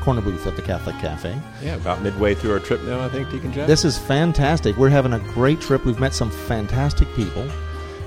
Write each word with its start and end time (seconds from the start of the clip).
corner 0.00 0.20
booth 0.20 0.46
at 0.46 0.56
the 0.56 0.62
Catholic 0.62 0.96
Cafe. 0.96 1.38
Yeah, 1.62 1.76
about 1.76 2.02
midway 2.02 2.34
through 2.34 2.52
our 2.52 2.58
trip 2.58 2.82
now, 2.82 3.00
I 3.00 3.08
think, 3.08 3.30
Deacon 3.30 3.52
Jeff. 3.52 3.66
This 3.66 3.84
is 3.84 3.98
fantastic. 3.98 4.76
We're 4.76 4.88
having 4.88 5.12
a 5.12 5.18
great 5.18 5.60
trip. 5.60 5.84
We've 5.84 6.00
met 6.00 6.14
some 6.14 6.30
fantastic 6.30 7.08
people. 7.14 7.46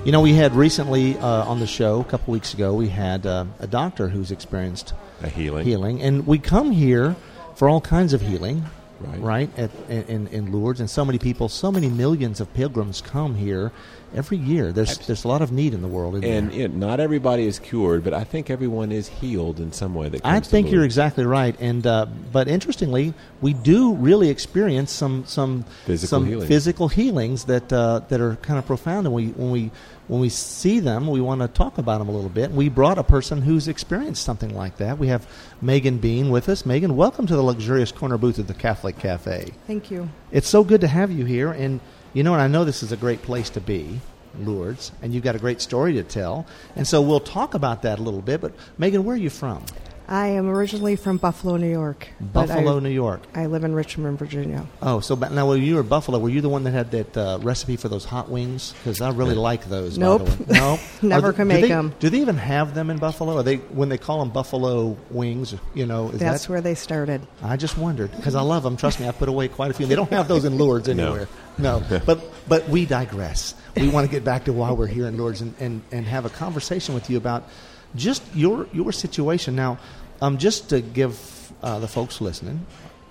You 0.04 0.12
know, 0.12 0.20
we 0.20 0.34
had 0.34 0.54
recently 0.54 1.16
uh, 1.18 1.44
on 1.44 1.60
the 1.60 1.66
show 1.66 2.00
a 2.00 2.04
couple 2.04 2.32
weeks 2.32 2.52
ago, 2.52 2.74
we 2.74 2.88
had 2.88 3.26
uh, 3.26 3.46
a 3.58 3.66
doctor 3.66 4.08
who's 4.08 4.30
experienced 4.30 4.92
a 5.22 5.28
healing. 5.28 5.64
healing. 5.64 6.02
And 6.02 6.26
we 6.26 6.38
come 6.38 6.72
here 6.72 7.16
for 7.54 7.68
all 7.68 7.80
kinds 7.80 8.12
of 8.12 8.20
healing, 8.20 8.64
Right. 9.00 9.20
right, 9.20 9.58
at, 9.58 9.70
in, 9.88 10.28
in 10.28 10.52
Lourdes. 10.52 10.80
And 10.80 10.88
so 10.88 11.04
many 11.04 11.18
people, 11.18 11.48
so 11.48 11.70
many 11.70 11.88
millions 11.88 12.40
of 12.40 12.52
pilgrims 12.54 13.00
come 13.00 13.34
here 13.34 13.72
every 14.14 14.38
year. 14.38 14.72
There's, 14.72 14.98
there's 14.98 15.24
a 15.24 15.28
lot 15.28 15.42
of 15.42 15.52
need 15.52 15.74
in 15.74 15.82
the 15.82 15.88
world. 15.88 16.24
And 16.24 16.52
you 16.52 16.68
not 16.68 17.00
everybody 17.00 17.46
is 17.46 17.58
cured, 17.58 18.04
but 18.04 18.14
I 18.14 18.24
think 18.24 18.50
everyone 18.50 18.92
is 18.92 19.08
healed 19.08 19.60
in 19.60 19.72
some 19.72 19.94
way. 19.94 20.08
That 20.08 20.24
I 20.24 20.40
think 20.40 20.70
you're 20.70 20.84
exactly 20.84 21.24
right, 21.24 21.56
and 21.60 21.86
uh, 21.86 22.06
but 22.32 22.48
interestingly, 22.48 23.14
we 23.40 23.52
do 23.52 23.94
really 23.94 24.30
experience 24.30 24.92
some 24.92 25.24
some 25.26 25.64
Physical 25.84 26.08
some 26.08 26.26
healings. 26.26 26.48
physical 26.48 26.88
healings 26.88 27.44
that 27.44 27.72
uh, 27.72 28.00
that 28.08 28.20
are 28.20 28.36
kind 28.36 28.58
of 28.58 28.66
profound, 28.66 29.06
and 29.06 29.14
we 29.14 29.28
when 29.28 29.50
we 29.50 29.70
when 30.06 30.20
we 30.20 30.28
see 30.28 30.80
them, 30.80 31.06
we 31.06 31.20
want 31.20 31.40
to 31.40 31.48
talk 31.48 31.78
about 31.78 31.98
them 31.98 32.08
a 32.08 32.12
little 32.12 32.30
bit. 32.30 32.50
We 32.50 32.68
brought 32.68 32.98
a 32.98 33.02
person 33.02 33.40
who's 33.42 33.68
experienced 33.68 34.22
something 34.22 34.54
like 34.54 34.76
that. 34.76 34.98
We 34.98 35.08
have 35.08 35.26
Megan 35.62 35.98
Bean 35.98 36.30
with 36.30 36.48
us. 36.48 36.66
Megan, 36.66 36.96
welcome 36.96 37.26
to 37.26 37.34
the 37.34 37.42
luxurious 37.42 37.90
corner 37.90 38.18
booth 38.18 38.38
at 38.38 38.46
the 38.46 38.54
Catholic 38.54 38.98
Cafe. 38.98 39.52
Thank 39.66 39.90
you. 39.90 40.10
It's 40.30 40.48
so 40.48 40.62
good 40.62 40.82
to 40.82 40.88
have 40.88 41.10
you 41.10 41.24
here, 41.24 41.52
and 41.52 41.80
you 42.12 42.22
know, 42.22 42.34
and 42.34 42.42
I 42.42 42.48
know 42.48 42.64
this 42.64 42.82
is 42.82 42.92
a 42.92 42.96
great 42.96 43.22
place 43.22 43.48
to 43.50 43.60
be, 43.60 44.00
Lourdes, 44.38 44.92
and 45.00 45.14
you've 45.14 45.24
got 45.24 45.36
a 45.36 45.38
great 45.38 45.60
story 45.60 45.94
to 45.94 46.02
tell, 46.02 46.46
and 46.76 46.86
so 46.86 47.00
we'll 47.00 47.20
talk 47.20 47.54
about 47.54 47.82
that 47.82 47.98
a 47.98 48.02
little 48.02 48.22
bit. 48.22 48.40
But 48.40 48.52
Megan, 48.76 49.04
where 49.04 49.14
are 49.14 49.18
you 49.18 49.30
from? 49.30 49.64
I 50.06 50.28
am 50.28 50.50
originally 50.50 50.96
from 50.96 51.16
Buffalo, 51.16 51.56
New 51.56 51.70
York. 51.70 52.08
Buffalo, 52.20 52.76
I, 52.76 52.80
New 52.80 52.90
York. 52.90 53.22
I 53.34 53.46
live 53.46 53.64
in 53.64 53.74
Richmond, 53.74 54.18
Virginia. 54.18 54.66
Oh, 54.82 55.00
so 55.00 55.16
but 55.16 55.32
now 55.32 55.48
when 55.48 55.62
you 55.62 55.76
were 55.76 55.82
Buffalo, 55.82 56.18
were 56.18 56.28
you 56.28 56.42
the 56.42 56.48
one 56.50 56.64
that 56.64 56.72
had 56.72 56.90
that 56.90 57.16
uh, 57.16 57.38
recipe 57.40 57.76
for 57.76 57.88
those 57.88 58.04
hot 58.04 58.28
wings? 58.28 58.74
Because 58.84 59.00
I 59.00 59.10
really 59.10 59.34
like 59.34 59.64
those. 59.66 59.96
Nope. 59.96 60.26
the 60.26 60.52
way. 60.52 60.58
No, 60.60 60.78
Never 61.02 61.28
Are 61.28 61.32
can 61.32 61.48
do 61.48 61.54
make 61.54 61.62
they- 61.64 61.72
'em. 61.72 61.94
Do 62.00 62.10
they 62.10 62.18
even 62.20 62.36
have 62.36 62.74
them 62.74 62.90
in 62.90 62.98
Buffalo? 62.98 63.38
Are 63.38 63.42
they 63.42 63.56
when 63.56 63.88
they 63.88 63.96
call 63.96 64.18
them 64.18 64.28
Buffalo 64.30 64.96
wings? 65.10 65.54
You 65.74 65.86
know, 65.86 66.10
is 66.10 66.20
That's 66.20 66.42
that? 66.44 66.50
where 66.50 66.60
they 66.60 66.74
started. 66.74 67.22
I 67.42 67.56
just 67.56 67.78
wondered 67.78 68.10
because 68.14 68.34
I 68.34 68.42
love 68.42 68.62
them. 68.62 68.76
Trust 68.76 69.00
me, 69.00 69.08
I 69.08 69.12
put 69.12 69.30
away 69.30 69.48
quite 69.48 69.70
a 69.70 69.74
few. 69.74 69.86
They 69.86 69.96
don't 69.96 70.10
have 70.10 70.28
those 70.28 70.44
in 70.44 70.58
Lourdes 70.58 70.88
No. 70.94 71.06
anywhere. 71.06 71.28
No, 71.56 71.82
but 72.04 72.20
but 72.46 72.68
we 72.68 72.84
digress. 72.84 73.54
We 73.74 73.88
want 73.88 74.06
to 74.06 74.10
get 74.10 74.22
back 74.22 74.44
to 74.44 74.52
why 74.52 74.70
we're 74.72 74.86
here 74.86 75.06
in 75.08 75.16
Lourdes 75.16 75.40
and, 75.40 75.54
and, 75.60 75.82
and 75.90 76.04
have 76.06 76.26
a 76.26 76.30
conversation 76.30 76.94
with 76.94 77.08
you 77.08 77.16
about 77.16 77.48
just 77.94 78.22
your 78.34 78.66
your 78.72 78.92
situation 78.92 79.56
now. 79.56 79.78
Um, 80.20 80.38
just 80.38 80.70
to 80.70 80.80
give 80.80 81.52
uh, 81.62 81.80
the 81.80 81.88
folks 81.88 82.20
listening 82.20 82.64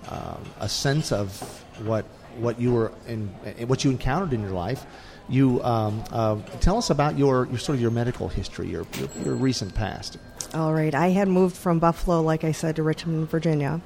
um, 0.08 0.42
a 0.60 0.68
sense 0.68 1.12
of 1.12 1.40
what 1.84 2.04
what 2.38 2.60
you 2.60 2.72
were 2.72 2.92
in 3.06 3.28
what 3.66 3.84
you 3.84 3.90
encountered 3.90 4.32
in 4.32 4.40
your 4.40 4.50
life. 4.50 4.84
You 5.28 5.62
um, 5.64 6.04
uh, 6.10 6.36
tell 6.60 6.76
us 6.76 6.90
about 6.90 7.16
your, 7.16 7.46
your 7.46 7.58
sort 7.58 7.76
of 7.76 7.80
your 7.80 7.90
medical 7.90 8.28
history, 8.28 8.68
your, 8.68 8.86
your 8.98 9.08
your 9.24 9.34
recent 9.34 9.74
past. 9.74 10.18
All 10.52 10.74
right. 10.74 10.94
I 10.94 11.08
had 11.08 11.28
moved 11.28 11.56
from 11.56 11.78
Buffalo, 11.78 12.20
like 12.20 12.44
I 12.44 12.52
said, 12.52 12.76
to 12.76 12.82
Richmond, 12.82 13.30
Virginia, 13.30 13.80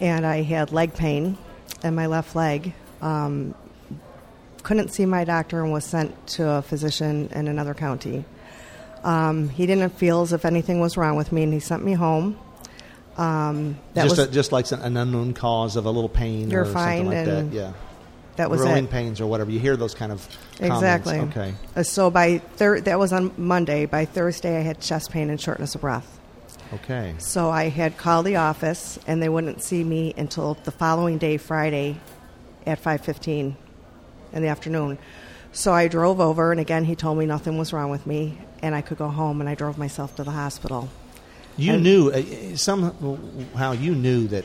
and 0.00 0.26
I 0.26 0.42
had 0.42 0.72
leg 0.72 0.94
pain 0.94 1.36
in 1.84 1.94
my 1.94 2.06
left 2.06 2.34
leg. 2.34 2.72
Um, 3.02 3.54
couldn't 4.62 4.88
see 4.88 5.06
my 5.06 5.24
doctor 5.24 5.62
and 5.62 5.72
was 5.72 5.84
sent 5.84 6.26
to 6.28 6.48
a 6.48 6.62
physician 6.62 7.28
in 7.32 7.48
another 7.48 7.74
county. 7.74 8.24
Um, 9.02 9.48
he 9.48 9.66
didn't 9.66 9.90
feel 9.90 10.22
as 10.22 10.32
if 10.32 10.44
anything 10.44 10.80
was 10.80 10.96
wrong 10.96 11.16
with 11.16 11.32
me, 11.32 11.42
and 11.42 11.52
he 11.52 11.60
sent 11.60 11.84
me 11.84 11.92
home. 11.94 12.38
Um, 13.16 13.78
that 13.94 14.04
just 14.04 14.18
was 14.18 14.28
a, 14.28 14.30
just 14.30 14.52
like 14.52 14.70
an 14.72 14.96
unknown 14.96 15.34
cause 15.34 15.76
of 15.76 15.84
a 15.84 15.90
little 15.90 16.08
pain 16.08 16.50
You're 16.50 16.62
or 16.62 16.66
fine 16.66 17.04
something 17.06 17.26
like 17.26 17.50
that. 17.50 17.52
Yeah. 17.54 17.72
that 18.36 18.48
was 18.50 18.60
growing 18.62 18.84
it. 18.84 18.90
pains 18.90 19.20
or 19.20 19.26
whatever. 19.26 19.50
You 19.50 19.58
hear 19.60 19.76
those 19.76 19.94
kind 19.94 20.12
of 20.12 20.26
comments. 20.58 20.76
Exactly. 20.76 21.18
Okay. 21.18 21.54
Uh, 21.76 21.82
So 21.82 22.10
by 22.10 22.38
thir- 22.38 22.80
that 22.80 22.98
was 22.98 23.12
on 23.12 23.32
Monday. 23.36 23.84
By 23.86 24.04
Thursday, 24.06 24.56
I 24.56 24.60
had 24.60 24.80
chest 24.80 25.10
pain 25.10 25.28
and 25.28 25.40
shortness 25.40 25.74
of 25.74 25.82
breath. 25.82 26.18
Okay. 26.72 27.14
So 27.18 27.50
I 27.50 27.68
had 27.68 27.96
called 27.98 28.26
the 28.26 28.36
office, 28.36 28.98
and 29.06 29.22
they 29.22 29.28
wouldn't 29.28 29.62
see 29.62 29.82
me 29.82 30.14
until 30.16 30.54
the 30.64 30.70
following 30.70 31.18
day, 31.18 31.36
Friday, 31.36 31.96
at 32.64 32.78
five 32.78 33.00
fifteen 33.02 33.56
in 34.32 34.40
the 34.42 34.48
afternoon. 34.48 34.98
So 35.52 35.72
I 35.72 35.88
drove 35.88 36.20
over, 36.20 36.52
and 36.52 36.60
again, 36.60 36.84
he 36.84 36.94
told 36.94 37.18
me 37.18 37.26
nothing 37.26 37.58
was 37.58 37.72
wrong 37.72 37.90
with 37.90 38.06
me, 38.06 38.38
and 38.62 38.74
I 38.74 38.82
could 38.82 38.98
go 38.98 39.08
home. 39.08 39.40
And 39.40 39.48
I 39.50 39.54
drove 39.54 39.78
myself 39.78 40.14
to 40.16 40.24
the 40.24 40.30
hospital. 40.30 40.88
You 41.56 41.74
And- 41.74 41.82
knew 41.82 42.10
uh, 42.10 42.56
somehow 42.56 43.72
you 43.72 43.94
knew 43.94 44.28
that. 44.28 44.44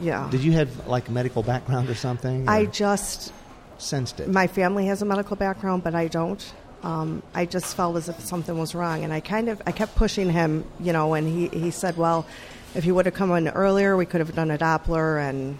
Yeah. 0.00 0.28
Did 0.30 0.42
you 0.42 0.52
have 0.52 0.86
like 0.86 1.08
a 1.08 1.12
medical 1.12 1.42
background 1.42 1.90
or 1.90 1.94
something? 1.94 2.48
I 2.48 2.66
just 2.66 3.32
sensed 3.78 4.20
it. 4.20 4.28
my 4.28 4.46
family 4.46 4.86
has 4.86 5.02
a 5.02 5.04
medical 5.04 5.36
background, 5.36 5.84
but 5.84 5.94
I 5.94 6.08
don't. 6.08 6.42
Um, 6.82 7.22
I 7.34 7.44
just 7.46 7.74
felt 7.76 7.96
as 7.96 8.08
if 8.08 8.20
something 8.20 8.56
was 8.58 8.74
wrong, 8.74 9.02
and 9.04 9.12
I 9.12 9.20
kind 9.20 9.48
of 9.48 9.60
I 9.66 9.72
kept 9.72 9.96
pushing 9.96 10.30
him, 10.30 10.64
you 10.80 10.92
know, 10.92 11.14
and 11.14 11.26
he 11.28 11.48
he 11.48 11.70
said, 11.70 11.96
well. 11.96 12.26
If 12.74 12.84
he 12.84 12.92
would 12.92 13.06
have 13.06 13.14
come 13.14 13.32
in 13.32 13.48
earlier, 13.48 13.96
we 13.96 14.04
could 14.04 14.20
have 14.20 14.34
done 14.34 14.50
a 14.50 14.58
Doppler 14.58 15.18
and 15.26 15.58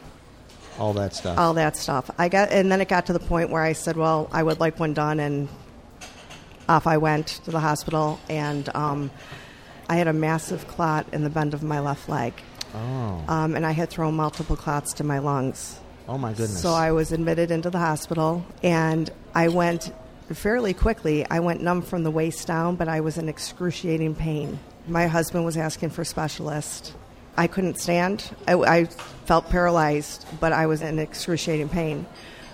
all 0.78 0.92
that 0.94 1.14
stuff. 1.14 1.38
all 1.38 1.54
that 1.54 1.76
stuff. 1.76 2.10
I 2.18 2.28
got, 2.28 2.50
and 2.50 2.70
then 2.70 2.80
it 2.80 2.88
got 2.88 3.06
to 3.06 3.12
the 3.12 3.20
point 3.20 3.50
where 3.50 3.62
I 3.62 3.72
said, 3.72 3.96
"Well, 3.96 4.28
I 4.32 4.42
would 4.42 4.60
like 4.60 4.78
one 4.78 4.94
done," 4.94 5.20
and 5.20 5.48
off 6.68 6.86
I 6.86 6.98
went 6.98 7.26
to 7.44 7.50
the 7.50 7.60
hospital, 7.60 8.20
and 8.28 8.68
um, 8.74 9.10
I 9.88 9.96
had 9.96 10.08
a 10.08 10.12
massive 10.12 10.68
clot 10.68 11.06
in 11.12 11.24
the 11.24 11.30
bend 11.30 11.54
of 11.54 11.62
my 11.62 11.80
left 11.80 12.08
leg, 12.08 12.34
oh. 12.74 13.24
um, 13.28 13.56
and 13.56 13.64
I 13.64 13.72
had 13.72 13.90
thrown 13.90 14.14
multiple 14.14 14.56
clots 14.56 14.92
to 14.94 15.04
my 15.04 15.18
lungs. 15.18 15.78
oh 16.08 16.18
my 16.18 16.30
goodness. 16.30 16.60
So 16.60 16.70
I 16.70 16.92
was 16.92 17.12
admitted 17.12 17.50
into 17.50 17.70
the 17.70 17.78
hospital, 17.78 18.44
and 18.62 19.10
I 19.34 19.48
went 19.48 19.92
fairly 20.32 20.74
quickly. 20.74 21.26
I 21.28 21.40
went 21.40 21.62
numb 21.62 21.82
from 21.82 22.02
the 22.02 22.10
waist 22.10 22.46
down, 22.46 22.76
but 22.76 22.88
I 22.88 23.00
was 23.00 23.18
in 23.18 23.28
excruciating 23.28 24.14
pain. 24.14 24.58
My 24.86 25.06
husband 25.06 25.44
was 25.44 25.56
asking 25.56 25.90
for 25.90 26.04
specialists. 26.04 26.94
I 27.36 27.46
couldn't 27.46 27.78
stand. 27.78 28.30
I, 28.46 28.54
I 28.54 28.84
felt 28.84 29.48
paralyzed, 29.48 30.26
but 30.40 30.52
I 30.52 30.66
was 30.66 30.82
in 30.82 30.98
excruciating 30.98 31.68
pain. 31.68 32.06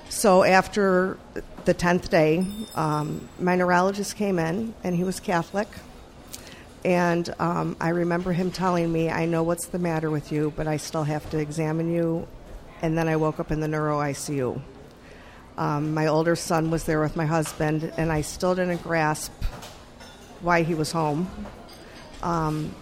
So 0.08 0.44
after 0.44 1.18
the 1.64 1.74
tenth 1.74 2.10
day, 2.10 2.46
um, 2.74 3.28
my 3.38 3.56
neurologist 3.56 4.16
came 4.16 4.38
in, 4.38 4.74
and 4.84 4.94
he 4.94 5.04
was 5.04 5.20
Catholic. 5.20 5.68
And 6.84 7.34
um, 7.38 7.76
I 7.80 7.88
remember 7.90 8.32
him 8.32 8.50
telling 8.50 8.92
me, 8.92 9.08
I 9.08 9.24
know 9.24 9.42
what's 9.42 9.66
the 9.66 9.78
matter 9.78 10.10
with 10.10 10.30
you, 10.30 10.52
but 10.54 10.66
I 10.66 10.76
still 10.76 11.04
have 11.04 11.28
to 11.30 11.38
examine 11.38 11.90
you. 11.92 12.28
And 12.82 12.98
then 12.98 13.08
I 13.08 13.16
woke 13.16 13.40
up 13.40 13.50
in 13.50 13.60
the 13.60 13.68
neuro 13.68 13.98
ICU. 13.98 14.60
Um, 15.56 15.94
my 15.94 16.08
older 16.08 16.36
son 16.36 16.70
was 16.70 16.84
there 16.84 17.00
with 17.00 17.16
my 17.16 17.24
husband, 17.24 17.92
and 17.96 18.12
I 18.12 18.20
still 18.20 18.54
didn't 18.54 18.82
grasp 18.82 19.32
why 20.42 20.62
he 20.62 20.74
was 20.74 20.92
home. 20.92 21.28
Um, 22.22 22.74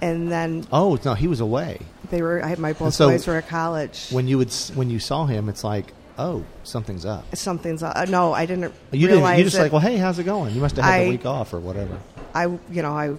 and 0.00 0.30
then 0.30 0.66
oh 0.72 0.98
no, 1.04 1.14
he 1.14 1.28
was 1.28 1.40
away. 1.40 1.80
they 2.10 2.22
were, 2.22 2.42
I 2.44 2.48
had 2.48 2.58
my 2.58 2.72
both 2.72 2.94
so 2.94 3.08
boys 3.08 3.26
were 3.26 3.36
at 3.36 3.48
college. 3.48 4.08
When 4.10 4.28
you 4.28 4.38
would 4.38 4.52
when 4.74 4.90
you 4.90 4.98
saw 4.98 5.26
him, 5.26 5.48
it's 5.48 5.64
like 5.64 5.92
oh 6.18 6.44
something's 6.64 7.04
up. 7.04 7.34
Something's, 7.36 7.82
uh, 7.82 8.06
no, 8.08 8.32
I 8.32 8.46
didn't 8.46 8.72
You 8.92 9.08
didn't. 9.08 9.38
You 9.38 9.44
just 9.44 9.58
like 9.58 9.72
well 9.72 9.80
hey 9.80 9.96
how's 9.96 10.18
it 10.18 10.24
going? 10.24 10.54
You 10.54 10.60
must 10.60 10.76
have 10.76 10.84
had 10.84 10.94
I- 10.94 11.04
the 11.04 11.10
week 11.10 11.26
off 11.26 11.52
or 11.52 11.60
whatever. 11.60 11.98
I, 12.34 12.44
you 12.44 12.82
know, 12.82 12.92
I 12.92 13.16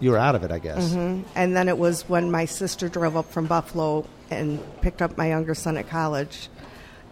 You 0.00 0.10
were 0.12 0.18
out 0.18 0.34
of 0.34 0.44
it, 0.44 0.50
I 0.50 0.58
guess. 0.58 0.92
And 0.94 1.24
then 1.56 1.68
it 1.68 1.76
was 1.76 2.08
when 2.08 2.30
my 2.30 2.46
sister 2.46 2.88
drove 2.88 3.16
up 3.16 3.30
from 3.30 3.46
Buffalo 3.46 4.06
and 4.30 4.58
picked 4.80 5.02
up 5.02 5.18
my 5.18 5.28
younger 5.28 5.54
son 5.54 5.76
at 5.76 5.88
college, 5.88 6.48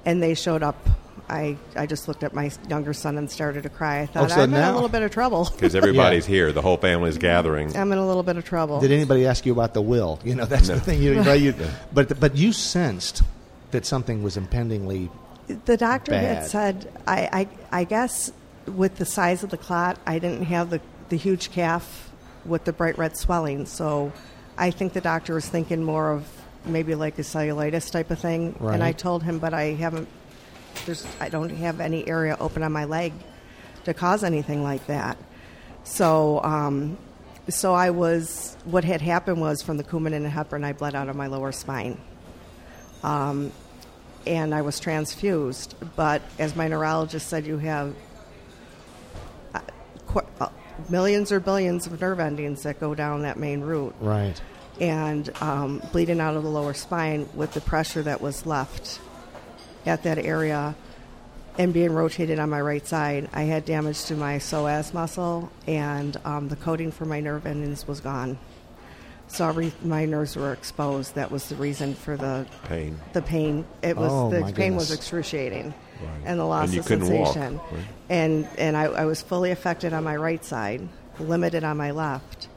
and 0.06 0.22
they 0.22 0.34
showed 0.34 0.62
up. 0.62 0.88
I, 1.32 1.56
I 1.74 1.86
just 1.86 2.08
looked 2.08 2.22
at 2.22 2.34
my 2.34 2.50
younger 2.68 2.92
son 2.92 3.16
and 3.16 3.30
started 3.30 3.62
to 3.62 3.68
cry. 3.68 3.98
I 3.98 4.02
oh, 4.02 4.06
thought, 4.06 4.24
Oh, 4.24 4.28
so 4.28 4.40
I'm 4.42 4.52
in 4.54 4.62
a 4.62 4.72
little 4.74 4.88
bit 4.88 5.02
of 5.02 5.10
trouble. 5.10 5.48
because 5.52 5.74
everybody's 5.74 6.26
here. 6.26 6.52
The 6.52 6.62
whole 6.62 6.76
family's 6.76 7.16
gathering. 7.18 7.74
I'm 7.76 7.90
in 7.92 7.98
a 7.98 8.06
little 8.06 8.22
bit 8.22 8.36
of 8.36 8.44
trouble. 8.44 8.80
Did 8.80 8.92
anybody 8.92 9.26
ask 9.26 9.46
you 9.46 9.52
about 9.52 9.74
the 9.74 9.82
will? 9.82 10.20
You 10.24 10.34
know, 10.34 10.44
that's 10.44 10.68
No. 10.68 10.74
the 10.74 10.80
thing. 10.80 11.02
You, 11.02 11.14
you 11.14 11.24
know, 11.24 11.32
you, 11.32 11.54
but 11.92 12.20
but 12.20 12.36
you 12.36 12.52
sensed 12.52 13.22
that 13.70 13.86
something 13.86 14.22
was 14.22 14.36
impendingly. 14.36 15.10
the 15.64 15.76
doctor 15.76 16.12
bad. 16.12 16.36
had 16.36 16.46
said, 16.46 16.92
I, 17.06 17.48
I, 17.72 17.80
I 17.80 17.84
guess 17.84 18.30
with 18.66 18.96
the 18.96 19.06
size 19.06 19.42
of 19.42 19.50
the 19.50 19.56
clot, 19.56 19.98
I 20.06 20.18
didn't 20.18 20.44
have 20.44 20.70
the, 20.70 20.80
the 21.08 21.16
huge 21.16 21.50
calf 21.50 22.10
with 22.44 22.64
the 22.64 22.72
bright 22.72 22.98
red 22.98 23.16
swelling. 23.16 23.66
So 23.66 24.12
I 24.58 24.70
think 24.70 24.92
the 24.92 25.00
doctor 25.00 25.34
was 25.34 25.48
thinking 25.48 25.82
more 25.82 26.12
of 26.12 26.28
maybe 26.64 26.94
like 26.94 27.18
a 27.18 27.22
cellulitis 27.22 27.90
type 27.90 28.10
of 28.10 28.18
thing. 28.18 28.54
Right. 28.60 28.74
And 28.74 28.82
I 28.84 28.92
told 28.92 29.22
him, 29.22 29.38
but 29.38 29.54
I 29.54 29.72
haven't. 29.72 30.08
There's 30.86 31.06
I 31.20 31.28
don't 31.28 31.50
have 31.50 31.80
any 31.80 32.06
area 32.08 32.36
open 32.40 32.62
on 32.62 32.72
my 32.72 32.84
leg 32.84 33.12
to 33.84 33.94
cause 33.94 34.22
anything 34.24 34.62
like 34.62 34.86
that. 34.86 35.16
So, 35.84 36.42
um, 36.42 36.96
so 37.48 37.74
I 37.74 37.90
was. 37.90 38.56
What 38.64 38.84
had 38.84 39.00
happened 39.00 39.40
was 39.40 39.62
from 39.62 39.76
the 39.76 39.84
Coumadin 39.84 40.14
and 40.24 40.30
heparin, 40.32 40.64
I 40.64 40.72
bled 40.72 40.94
out 40.94 41.08
of 41.08 41.16
my 41.16 41.26
lower 41.26 41.52
spine. 41.52 42.00
Um, 43.02 43.52
and 44.26 44.54
I 44.54 44.62
was 44.62 44.78
transfused. 44.78 45.74
But 45.96 46.22
as 46.38 46.54
my 46.54 46.68
neurologist 46.68 47.26
said, 47.28 47.44
you 47.46 47.58
have 47.58 47.94
uh, 49.54 49.60
qu- 50.06 50.20
uh, 50.40 50.48
millions 50.88 51.32
or 51.32 51.40
billions 51.40 51.86
of 51.88 52.00
nerve 52.00 52.20
endings 52.20 52.62
that 52.62 52.78
go 52.78 52.94
down 52.94 53.22
that 53.22 53.36
main 53.36 53.60
route 53.62 53.94
Right. 54.00 54.40
and 54.80 55.28
um, 55.42 55.82
bleeding 55.90 56.20
out 56.20 56.36
of 56.36 56.44
the 56.44 56.48
lower 56.48 56.74
spine 56.74 57.28
with 57.34 57.52
the 57.52 57.60
pressure 57.60 58.02
that 58.02 58.20
was 58.20 58.46
left 58.46 59.00
at 59.86 60.02
that 60.04 60.18
area 60.18 60.74
and 61.58 61.72
being 61.74 61.92
rotated 61.92 62.38
on 62.38 62.48
my 62.50 62.60
right 62.60 62.86
side. 62.86 63.28
I 63.32 63.42
had 63.42 63.64
damage 63.64 64.04
to 64.06 64.14
my 64.14 64.36
psoas 64.38 64.94
muscle, 64.94 65.50
and 65.66 66.16
um, 66.24 66.48
the 66.48 66.56
coating 66.56 66.90
for 66.90 67.04
my 67.04 67.20
nerve 67.20 67.44
endings 67.46 67.86
was 67.86 68.00
gone. 68.00 68.38
So 69.28 69.48
every, 69.48 69.72
my 69.82 70.04
nerves 70.04 70.36
were 70.36 70.52
exposed. 70.52 71.14
That 71.14 71.30
was 71.30 71.48
the 71.48 71.54
reason 71.56 71.94
for 71.94 72.16
the 72.16 72.46
Pain. 72.64 72.98
the 73.12 73.22
pain. 73.22 73.64
It 73.82 73.96
was 73.96 74.10
Oh, 74.12 74.30
the 74.30 74.40
my 74.40 74.52
pain 74.52 74.76
was 74.76 74.90
excruciating, 74.92 75.72
Right. 76.02 76.10
and 76.26 76.38
the 76.40 76.44
loss 76.44 76.64
And 76.64 76.74
you 76.74 76.80
of 76.80 76.86
couldn't 76.86 77.08
walk, 77.12 77.32
sensation. 77.34 77.60
right? 77.72 77.84
And 78.10 78.48
and 78.58 78.76
I, 78.76 78.84
I 78.84 79.04
was 79.06 79.22
fully 79.22 79.50
affected 79.50 79.92
on 79.94 80.04
my 80.04 80.16
right 80.16 80.44
side, 80.44 80.86
limited 81.18 81.64
on 81.64 81.76
my 81.78 81.92
left. 81.92 82.48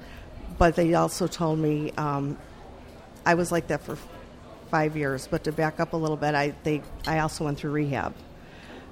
But 0.58 0.76
they 0.76 0.94
also 0.96 1.28
told 1.28 1.60
me 1.60 1.92
um, 1.98 2.38
I 3.26 3.36
was 3.36 3.52
like 3.52 3.68
that 3.68 3.82
for 3.82 3.98
five 4.70 4.96
years. 4.98 5.28
But 5.28 5.44
to 5.46 5.52
back 5.52 5.80
up 5.80 5.94
a 5.94 5.98
little 5.98 6.18
bit, 6.18 6.36
I 6.36 6.54
they 6.64 6.82
I 7.08 7.20
also 7.20 7.46
went 7.46 7.58
through 7.58 7.72
rehab. 7.72 8.14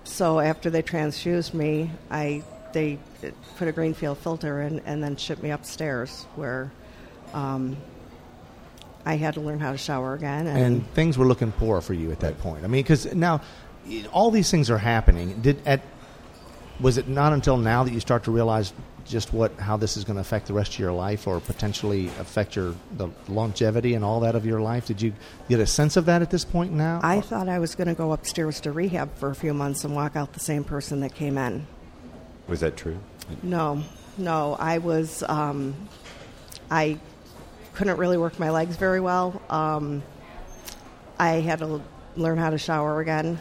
So 0.03 0.39
after 0.39 0.69
they 0.69 0.81
transfused 0.81 1.53
me, 1.53 1.91
I 2.11 2.43
they 2.73 2.99
put 3.57 3.67
a 3.67 3.71
Greenfield 3.71 4.17
filter 4.17 4.61
in 4.61 4.79
and 4.85 5.03
then 5.03 5.15
shipped 5.15 5.43
me 5.43 5.51
upstairs 5.51 6.25
where 6.35 6.71
um, 7.33 7.77
I 9.05 9.15
had 9.15 9.35
to 9.35 9.41
learn 9.41 9.59
how 9.59 9.71
to 9.71 9.77
shower 9.77 10.13
again. 10.13 10.47
And, 10.47 10.57
and 10.57 10.93
things 10.93 11.17
were 11.17 11.25
looking 11.25 11.51
poor 11.51 11.81
for 11.81 11.93
you 11.93 12.11
at 12.11 12.19
that 12.21 12.39
point. 12.39 12.63
I 12.63 12.67
mean, 12.67 12.83
because 12.83 13.13
now 13.13 13.41
all 14.11 14.31
these 14.31 14.49
things 14.49 14.69
are 14.69 14.77
happening. 14.77 15.41
Did 15.41 15.61
at 15.65 15.81
was 16.79 16.97
it 16.97 17.07
not 17.07 17.33
until 17.33 17.57
now 17.57 17.83
that 17.83 17.93
you 17.93 17.99
start 17.99 18.23
to 18.25 18.31
realize 18.31 18.73
just 19.05 19.33
what 19.33 19.51
how 19.59 19.75
this 19.75 19.97
is 19.97 20.05
going 20.05 20.15
to 20.15 20.21
affect 20.21 20.47
the 20.47 20.53
rest 20.53 20.73
of 20.73 20.79
your 20.79 20.93
life, 20.93 21.27
or 21.27 21.39
potentially 21.39 22.07
affect 22.19 22.55
your 22.55 22.73
the 22.97 23.09
longevity 23.27 23.95
and 23.95 24.05
all 24.05 24.21
that 24.21 24.35
of 24.35 24.45
your 24.45 24.61
life? 24.61 24.85
Did 24.85 25.01
you 25.01 25.13
get 25.49 25.59
a 25.59 25.67
sense 25.67 25.97
of 25.97 26.05
that 26.05 26.21
at 26.21 26.29
this 26.29 26.45
point 26.45 26.71
now? 26.71 26.99
I 27.03 27.21
thought 27.21 27.49
I 27.49 27.59
was 27.59 27.75
going 27.75 27.89
to 27.89 27.93
go 27.93 28.13
upstairs 28.13 28.61
to 28.61 28.71
rehab 28.71 29.15
for 29.17 29.29
a 29.29 29.35
few 29.35 29.53
months 29.53 29.83
and 29.83 29.95
walk 29.95 30.15
out 30.15 30.33
the 30.33 30.39
same 30.39 30.63
person 30.63 31.01
that 31.01 31.13
came 31.15 31.37
in. 31.37 31.67
Was 32.47 32.61
that 32.61 32.77
true? 32.77 32.97
No, 33.41 33.83
no, 34.17 34.55
I 34.59 34.77
was. 34.77 35.23
Um, 35.23 35.75
I 36.71 36.97
couldn't 37.73 37.97
really 37.97 38.17
work 38.17 38.39
my 38.39 38.51
legs 38.51 38.75
very 38.77 38.99
well. 38.99 39.41
Um, 39.49 40.01
I 41.19 41.41
had 41.41 41.59
to 41.59 41.81
learn 42.15 42.37
how 42.37 42.51
to 42.51 42.57
shower 42.57 42.99
again. 42.99 43.39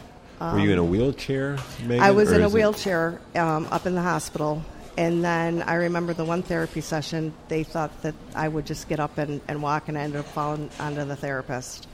Were 0.53 0.61
you 0.61 0.73
in 0.73 0.79
a 0.79 0.85
wheelchair? 0.85 1.59
Megan, 1.85 2.03
I 2.03 2.11
was 2.11 2.33
in 2.33 2.43
a 2.43 2.49
wheelchair 2.49 3.21
um, 3.35 3.67
up 3.71 3.87
in 3.87 3.95
the 3.95 4.03
hospital. 4.03 4.63
And 4.97 5.25
then 5.25 5.63
I 5.63 5.75
remember 5.75 6.13
the 6.13 6.25
one 6.25 6.43
therapy 6.43 6.83
session, 6.83 7.33
they 7.49 7.65
thought 7.65 8.03
that 8.03 8.15
I 8.35 8.47
would 8.47 8.67
just 8.67 8.91
get 8.91 9.01
up 9.01 9.17
and, 9.17 9.41
and 9.49 9.63
walk, 9.63 9.89
and 9.89 9.97
I 9.97 10.03
ended 10.03 10.21
up 10.21 10.27
falling 10.27 10.69
onto 10.79 11.05
the 11.05 11.17
therapist. 11.17 11.89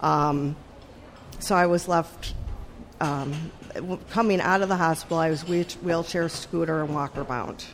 Um, 0.00 0.56
so 1.38 1.54
I 1.54 1.66
was 1.66 1.86
left 1.86 2.32
um, 3.00 3.50
coming 4.10 4.40
out 4.40 4.62
of 4.62 4.68
the 4.68 4.76
hospital, 4.76 5.18
I 5.18 5.30
was 5.30 5.42
wheelchair, 5.46 6.28
scooter, 6.28 6.82
and 6.82 6.94
walker 6.94 7.24
bound. 7.24 7.64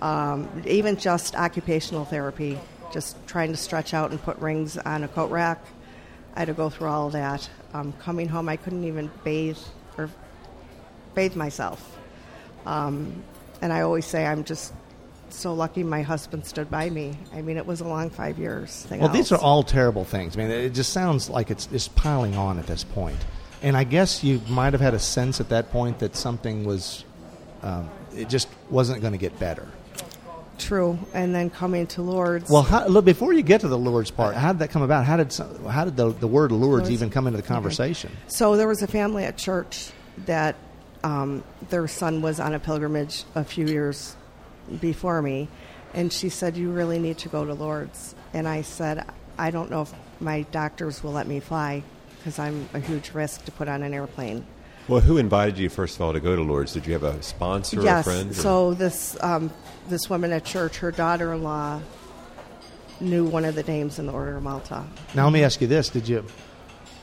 Um, 0.00 0.62
even 0.66 0.96
just 0.96 1.34
occupational 1.34 2.04
therapy, 2.04 2.58
just 2.92 3.16
trying 3.26 3.50
to 3.50 3.56
stretch 3.56 3.94
out 3.94 4.10
and 4.10 4.22
put 4.22 4.38
rings 4.38 4.76
on 4.78 5.04
a 5.04 5.08
coat 5.08 5.30
rack. 5.30 5.64
I 6.36 6.40
had 6.40 6.48
to 6.48 6.54
go 6.54 6.68
through 6.68 6.88
all 6.88 7.10
that. 7.10 7.48
Um, 7.72 7.94
coming 7.94 8.28
home, 8.28 8.48
I 8.48 8.56
couldn't 8.56 8.84
even 8.84 9.10
bathe 9.24 9.58
or 9.96 10.10
bathe 11.14 11.34
myself. 11.34 11.98
Um, 12.66 13.24
and 13.62 13.72
I 13.72 13.80
always 13.80 14.04
say 14.04 14.26
I'm 14.26 14.44
just 14.44 14.74
so 15.30 15.54
lucky 15.54 15.82
my 15.82 16.02
husband 16.02 16.44
stood 16.46 16.70
by 16.70 16.90
me. 16.90 17.16
I 17.34 17.42
mean, 17.42 17.56
it 17.56 17.66
was 17.66 17.80
a 17.80 17.88
long 17.88 18.10
five 18.10 18.38
years. 18.38 18.84
Thing 18.84 19.00
Well, 19.00 19.08
these 19.08 19.32
are 19.32 19.38
all 19.38 19.62
terrible 19.62 20.04
things. 20.04 20.36
I 20.36 20.40
mean, 20.40 20.50
it 20.50 20.70
just 20.70 20.92
sounds 20.92 21.30
like 21.30 21.50
it's 21.50 21.66
just 21.66 21.96
piling 21.96 22.36
on 22.36 22.58
at 22.58 22.66
this 22.66 22.84
point. 22.84 23.18
And 23.62 23.76
I 23.76 23.84
guess 23.84 24.22
you 24.22 24.42
might 24.48 24.74
have 24.74 24.82
had 24.82 24.94
a 24.94 24.98
sense 24.98 25.40
at 25.40 25.48
that 25.48 25.70
point 25.70 26.00
that 26.00 26.16
something 26.16 26.64
was, 26.64 27.04
um, 27.62 27.88
it 28.14 28.28
just 28.28 28.48
wasn't 28.68 29.00
going 29.00 29.12
to 29.12 29.18
get 29.18 29.38
better. 29.38 29.66
True. 30.58 30.98
And 31.14 31.34
then 31.34 31.50
coming 31.50 31.86
to 31.88 32.02
Lourdes. 32.02 32.50
Well, 32.50 32.62
how, 32.62 32.86
look, 32.86 33.04
before 33.04 33.32
you 33.32 33.42
get 33.42 33.62
to 33.62 33.68
the 33.68 33.78
Lourdes 33.78 34.10
part, 34.10 34.34
how 34.34 34.52
did 34.52 34.60
that 34.60 34.70
come 34.70 34.82
about? 34.82 35.04
How 35.04 35.16
did 35.16 35.32
some, 35.32 35.64
how 35.64 35.84
did 35.84 35.96
the, 35.96 36.10
the 36.10 36.26
word 36.26 36.52
Lourdes 36.52 36.66
Lourdes. 36.66 36.90
even 36.90 37.10
come 37.10 37.26
into 37.26 37.36
the 37.36 37.46
conversation? 37.46 38.10
So 38.26 38.56
there 38.56 38.68
was 38.68 38.82
a 38.82 38.86
family 38.86 39.24
at 39.24 39.36
church 39.36 39.90
that 40.26 40.56
um, 41.04 41.44
their 41.70 41.86
son 41.88 42.22
was 42.22 42.40
on 42.40 42.54
a 42.54 42.58
pilgrimage 42.58 43.24
a 43.34 43.44
few 43.44 43.66
years 43.66 44.16
before 44.80 45.22
me, 45.22 45.48
and 45.94 46.12
she 46.12 46.28
said, 46.28 46.56
"You 46.56 46.70
really 46.70 46.98
need 46.98 47.18
to 47.18 47.28
go 47.28 47.44
to 47.44 47.54
Lourdes." 47.54 48.14
And 48.34 48.48
I 48.48 48.62
said, 48.62 49.06
"I 49.38 49.50
don't 49.50 49.70
know 49.70 49.82
if 49.82 49.92
my 50.20 50.42
doctors 50.50 51.02
will 51.04 51.12
let 51.12 51.26
me 51.26 51.40
fly 51.40 51.84
because 52.18 52.38
I'm 52.38 52.68
a 52.74 52.80
huge 52.80 53.12
risk 53.12 53.44
to 53.44 53.52
put 53.52 53.68
on 53.68 53.82
an 53.82 53.94
airplane." 53.94 54.46
Well, 54.88 55.00
who 55.00 55.16
invited 55.18 55.58
you 55.58 55.68
first 55.68 55.96
of 55.96 56.02
all 56.02 56.12
to 56.12 56.20
go 56.20 56.36
to 56.36 56.42
Lourdes? 56.42 56.72
Did 56.72 56.86
you 56.86 56.92
have 56.92 57.02
a 57.02 57.20
sponsor 57.22 57.78
or 57.78 57.82
a 57.82 57.84
yes. 57.84 58.04
friend? 58.04 58.30
or- 58.30 58.34
So 58.34 58.74
this 58.74 59.16
um, 59.22 59.50
this 59.88 60.08
woman 60.08 60.32
at 60.32 60.44
church, 60.44 60.78
her 60.78 60.92
daughter-in-law 60.92 61.80
knew 63.00 63.24
one 63.24 63.44
of 63.44 63.54
the 63.56 63.62
names 63.64 63.98
in 63.98 64.06
the 64.06 64.12
Order 64.12 64.36
of 64.36 64.42
Malta. 64.42 64.84
Now, 65.14 65.24
let 65.24 65.32
me 65.32 65.42
ask 65.42 65.60
you 65.60 65.66
this: 65.66 65.88
Did 65.88 66.08
you 66.08 66.24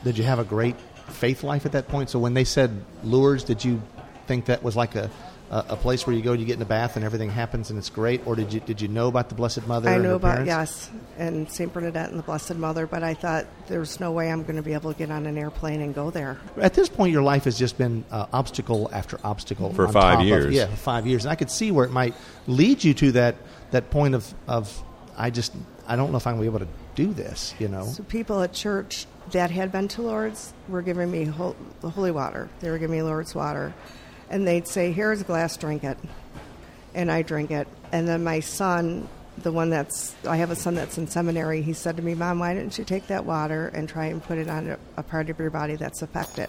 did 0.02 0.16
you 0.16 0.24
have 0.24 0.38
a 0.38 0.44
great 0.44 0.76
faith 1.08 1.42
life 1.42 1.66
at 1.66 1.72
that 1.72 1.88
point? 1.88 2.08
So 2.08 2.18
when 2.18 2.32
they 2.32 2.44
said 2.44 2.82
Lourdes, 3.02 3.44
did 3.44 3.62
you 3.64 3.82
think 4.26 4.46
that 4.46 4.62
was 4.62 4.76
like 4.76 4.94
a 4.94 5.10
a, 5.54 5.64
a 5.70 5.76
place 5.76 6.06
where 6.06 6.16
you 6.16 6.22
go, 6.22 6.32
you 6.32 6.44
get 6.44 6.54
in 6.54 6.58
the 6.58 6.64
bath, 6.64 6.96
and 6.96 7.04
everything 7.04 7.30
happens, 7.30 7.70
and 7.70 7.78
it's 7.78 7.88
great, 7.90 8.26
or 8.26 8.34
did 8.34 8.52
you 8.52 8.60
did 8.60 8.80
you 8.80 8.88
know 8.88 9.06
about 9.08 9.28
the 9.28 9.34
Blessed 9.34 9.66
Mother? 9.66 9.88
I 9.88 9.98
know 9.98 10.16
about 10.16 10.44
parents? 10.46 10.48
yes, 10.48 10.90
and 11.16 11.48
Saint 11.50 11.72
Bernadette 11.72 12.10
and 12.10 12.18
the 12.18 12.22
Blessed 12.24 12.56
Mother, 12.56 12.86
but 12.86 13.02
I 13.02 13.14
thought 13.14 13.46
there's 13.68 14.00
no 14.00 14.10
way 14.12 14.30
I'm 14.32 14.42
going 14.42 14.56
to 14.56 14.62
be 14.62 14.72
able 14.74 14.92
to 14.92 14.98
get 14.98 15.10
on 15.10 15.26
an 15.26 15.38
airplane 15.38 15.80
and 15.80 15.94
go 15.94 16.10
there. 16.10 16.38
At 16.60 16.74
this 16.74 16.88
point, 16.88 17.12
your 17.12 17.22
life 17.22 17.44
has 17.44 17.56
just 17.58 17.78
been 17.78 18.04
uh, 18.10 18.26
obstacle 18.32 18.90
after 18.92 19.18
obstacle 19.24 19.72
For 19.72 19.86
on 19.86 19.92
five 19.92 20.12
top 20.14 20.20
of- 20.22 20.26
years. 20.26 20.54
yeah, 20.54 20.66
five 20.74 21.06
years, 21.06 21.24
and 21.24 21.32
I 21.32 21.36
could 21.36 21.50
see 21.50 21.70
where 21.70 21.84
it 21.84 21.92
might 21.92 22.14
lead 22.46 22.82
you 22.82 22.92
to 22.94 23.12
that 23.12 23.36
that 23.70 23.90
point 23.90 24.14
of 24.14 24.32
of 24.48 24.82
I 25.16 25.30
just 25.30 25.52
I 25.86 25.94
don't 25.96 26.10
know 26.10 26.16
if 26.16 26.26
I'm 26.26 26.36
going 26.36 26.46
to 26.46 26.50
be 26.50 26.64
able 26.64 26.66
to 26.66 26.72
do 26.96 27.12
this. 27.12 27.54
You 27.60 27.68
know, 27.68 27.84
So 27.86 28.02
people 28.02 28.42
at 28.42 28.52
church 28.52 29.06
that 29.30 29.50
had 29.50 29.70
been 29.72 29.88
to 29.88 30.02
Lourdes 30.02 30.52
were 30.68 30.82
giving 30.82 31.10
me 31.10 31.24
hol- 31.24 31.56
the 31.80 31.90
holy 31.90 32.10
water. 32.10 32.48
They 32.60 32.70
were 32.70 32.78
giving 32.78 32.96
me 32.96 33.02
Lourdes 33.02 33.34
water, 33.34 33.72
and 34.34 34.46
they'd 34.48 34.66
say, 34.66 34.90
"Here's 34.90 35.20
a 35.20 35.24
glass, 35.24 35.56
drink 35.56 35.84
it," 35.84 35.96
and 36.92 37.10
I 37.10 37.22
drink 37.22 37.52
it. 37.52 37.68
And 37.92 38.06
then 38.08 38.24
my 38.24 38.40
son, 38.40 39.08
the 39.38 39.52
one 39.52 39.70
that's 39.70 40.12
I 40.26 40.38
have 40.38 40.50
a 40.50 40.56
son 40.56 40.74
that's 40.74 40.98
in 40.98 41.06
seminary, 41.06 41.62
he 41.62 41.72
said 41.72 41.96
to 41.98 42.02
me, 42.02 42.16
"Mom, 42.16 42.40
why 42.40 42.52
didn't 42.52 42.76
you 42.76 42.84
take 42.84 43.06
that 43.06 43.24
water 43.24 43.68
and 43.68 43.88
try 43.88 44.06
and 44.06 44.20
put 44.20 44.38
it 44.38 44.50
on 44.50 44.76
a, 44.96 45.02
part 45.04 45.30
of 45.30 45.38
your 45.38 45.50
body 45.50 45.76
that's 45.76 46.02
affected?" 46.02 46.48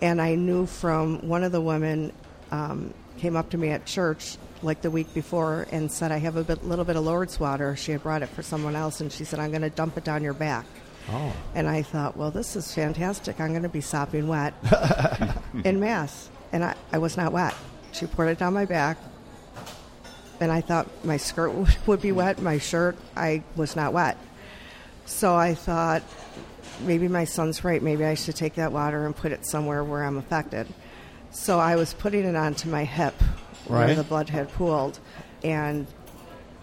And 0.00 0.22
I 0.22 0.36
knew 0.36 0.66
from 0.66 1.26
one 1.26 1.42
of 1.42 1.50
the 1.50 1.60
women 1.60 2.12
um, 2.52 2.94
came 3.18 3.34
up 3.34 3.50
to 3.50 3.58
me 3.58 3.70
at 3.70 3.84
church 3.84 4.38
like 4.62 4.80
the 4.80 4.90
week 4.90 5.12
before 5.12 5.66
and 5.72 5.90
said, 5.90 6.12
"I 6.12 6.18
have 6.18 6.36
a 6.36 6.44
bit, 6.44 6.64
little 6.64 6.84
bit 6.84 6.94
of 6.94 7.04
Lourdes 7.04 7.40
water." 7.40 7.74
She 7.74 7.90
had 7.90 8.04
brought 8.04 8.22
it 8.22 8.28
for 8.28 8.44
someone 8.44 8.76
else, 8.76 9.00
and 9.00 9.10
she 9.10 9.24
said, 9.24 9.40
"I'm 9.40 9.50
going 9.50 9.62
to 9.62 9.70
dump 9.70 9.98
it 9.98 10.04
down 10.04 10.22
your 10.22 10.32
back." 10.32 10.64
oh, 11.10 11.32
And 11.56 11.68
I 11.68 11.82
thought, 11.82 12.16
well, 12.16 12.30
this 12.30 12.54
is 12.54 12.72
fantastic. 12.72 13.40
I'm 13.40 13.50
going 13.50 13.62
to 13.62 13.68
be 13.68 13.80
sopping 13.80 14.28
wet 14.28 14.54
in 15.64 15.80
Mass. 15.80 16.28
And 16.52 16.64
I, 16.64 16.74
I 16.92 16.98
was 16.98 17.16
not 17.16 17.32
wet. 17.32 17.54
She 17.92 18.06
poured 18.06 18.28
it 18.30 18.38
down 18.38 18.54
my 18.54 18.64
back. 18.64 18.98
And 20.40 20.52
I 20.52 20.60
thought 20.60 20.88
my 21.04 21.16
skirt 21.16 21.52
would, 21.86 22.00
be 22.00 22.12
wet, 22.12 22.40
my 22.40 22.58
shirt, 22.58 22.96
I 23.16 23.42
was 23.56 23.74
not 23.76 23.92
wet. 23.92 24.16
So 25.04 25.34
I 25.34 25.54
thought, 25.54 26.02
maybe 26.80 27.08
my 27.08 27.24
son's 27.24 27.64
right. 27.64 27.82
Maybe 27.82 28.04
I 28.04 28.14
should 28.14 28.36
take 28.36 28.54
that 28.54 28.72
water 28.72 29.04
and 29.06 29.16
put 29.16 29.32
it 29.32 29.44
somewhere 29.46 29.82
where 29.82 30.04
I'm 30.04 30.16
affected. 30.16 30.66
So 31.30 31.58
I 31.58 31.76
was 31.76 31.92
putting 31.94 32.24
it 32.24 32.36
onto 32.36 32.68
my 32.68 32.84
hip 32.84 33.14
Right. 33.68 33.86
where 33.86 33.96
the 33.96 34.04
blood 34.04 34.30
had 34.30 34.50
pooled. 34.52 34.98
And 35.42 35.86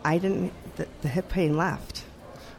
I 0.03 0.17
didn't, 0.17 0.53
the, 0.77 0.87
the 1.01 1.07
hip 1.07 1.29
pain 1.29 1.57
left. 1.57 2.03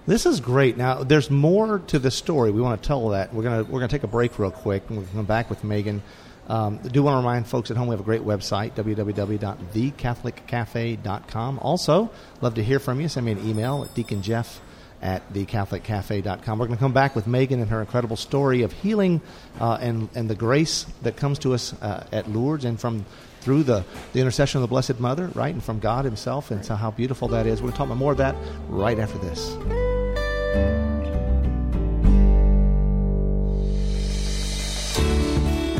This 0.06 0.24
is 0.24 0.38
great. 0.40 0.76
Now, 0.76 1.02
there's 1.02 1.30
more 1.30 1.80
to 1.88 1.98
the 1.98 2.12
story. 2.12 2.52
We 2.52 2.60
want 2.60 2.80
to 2.80 2.86
tell 2.86 3.08
that. 3.08 3.34
We're 3.34 3.42
gonna 3.42 3.64
we're 3.64 3.80
gonna 3.80 3.88
take 3.88 4.04
a 4.04 4.08
break 4.08 4.38
real 4.38 4.52
quick, 4.52 4.84
and 4.88 4.98
we'll 4.98 5.06
come 5.08 5.24
back 5.24 5.50
with 5.50 5.64
Megan. 5.64 6.00
Um, 6.48 6.80
I 6.84 6.88
do 6.88 7.02
want 7.02 7.14
to 7.14 7.18
remind 7.18 7.46
folks 7.46 7.70
at 7.70 7.76
home 7.76 7.88
we 7.88 7.92
have 7.92 8.00
a 8.00 8.04
great 8.04 8.22
website 8.22 8.72
www.thecatholiccafe.com. 8.72 11.58
Also, 11.60 12.10
love 12.40 12.54
to 12.54 12.64
hear 12.64 12.78
from 12.78 12.98
you. 13.00 13.08
Send 13.08 13.26
me 13.26 13.32
an 13.32 13.46
email 13.48 13.84
at 13.84 13.94
deaconjeff 13.94 14.60
at 15.02 15.30
thecatholiccafe.com. 15.32 16.58
We're 16.58 16.66
going 16.66 16.78
to 16.78 16.82
come 16.82 16.92
back 16.92 17.16
with 17.16 17.26
Megan 17.26 17.60
and 17.60 17.70
her 17.70 17.80
incredible 17.80 18.16
story 18.16 18.62
of 18.62 18.72
healing 18.72 19.20
uh, 19.60 19.78
and, 19.80 20.08
and 20.14 20.30
the 20.30 20.34
grace 20.34 20.86
that 21.02 21.16
comes 21.16 21.38
to 21.40 21.52
us 21.54 21.74
uh, 21.82 22.06
at 22.12 22.30
Lourdes 22.30 22.64
and 22.64 22.80
from 22.80 23.04
through 23.40 23.62
the, 23.62 23.84
the 24.12 24.18
intercession 24.18 24.58
of 24.58 24.62
the 24.62 24.68
Blessed 24.68 24.98
Mother, 24.98 25.28
right, 25.28 25.54
and 25.54 25.62
from 25.62 25.78
God 25.78 26.04
Himself, 26.04 26.50
and 26.50 26.64
so 26.64 26.74
how 26.74 26.90
beautiful 26.90 27.28
that 27.28 27.46
is. 27.46 27.62
We're 27.62 27.68
going 27.68 27.74
to 27.74 27.78
talk 27.78 27.86
about 27.86 27.98
more 27.98 28.10
of 28.10 28.18
that 28.18 28.34
right 28.68 28.98
after 28.98 29.18
this. 29.18 30.85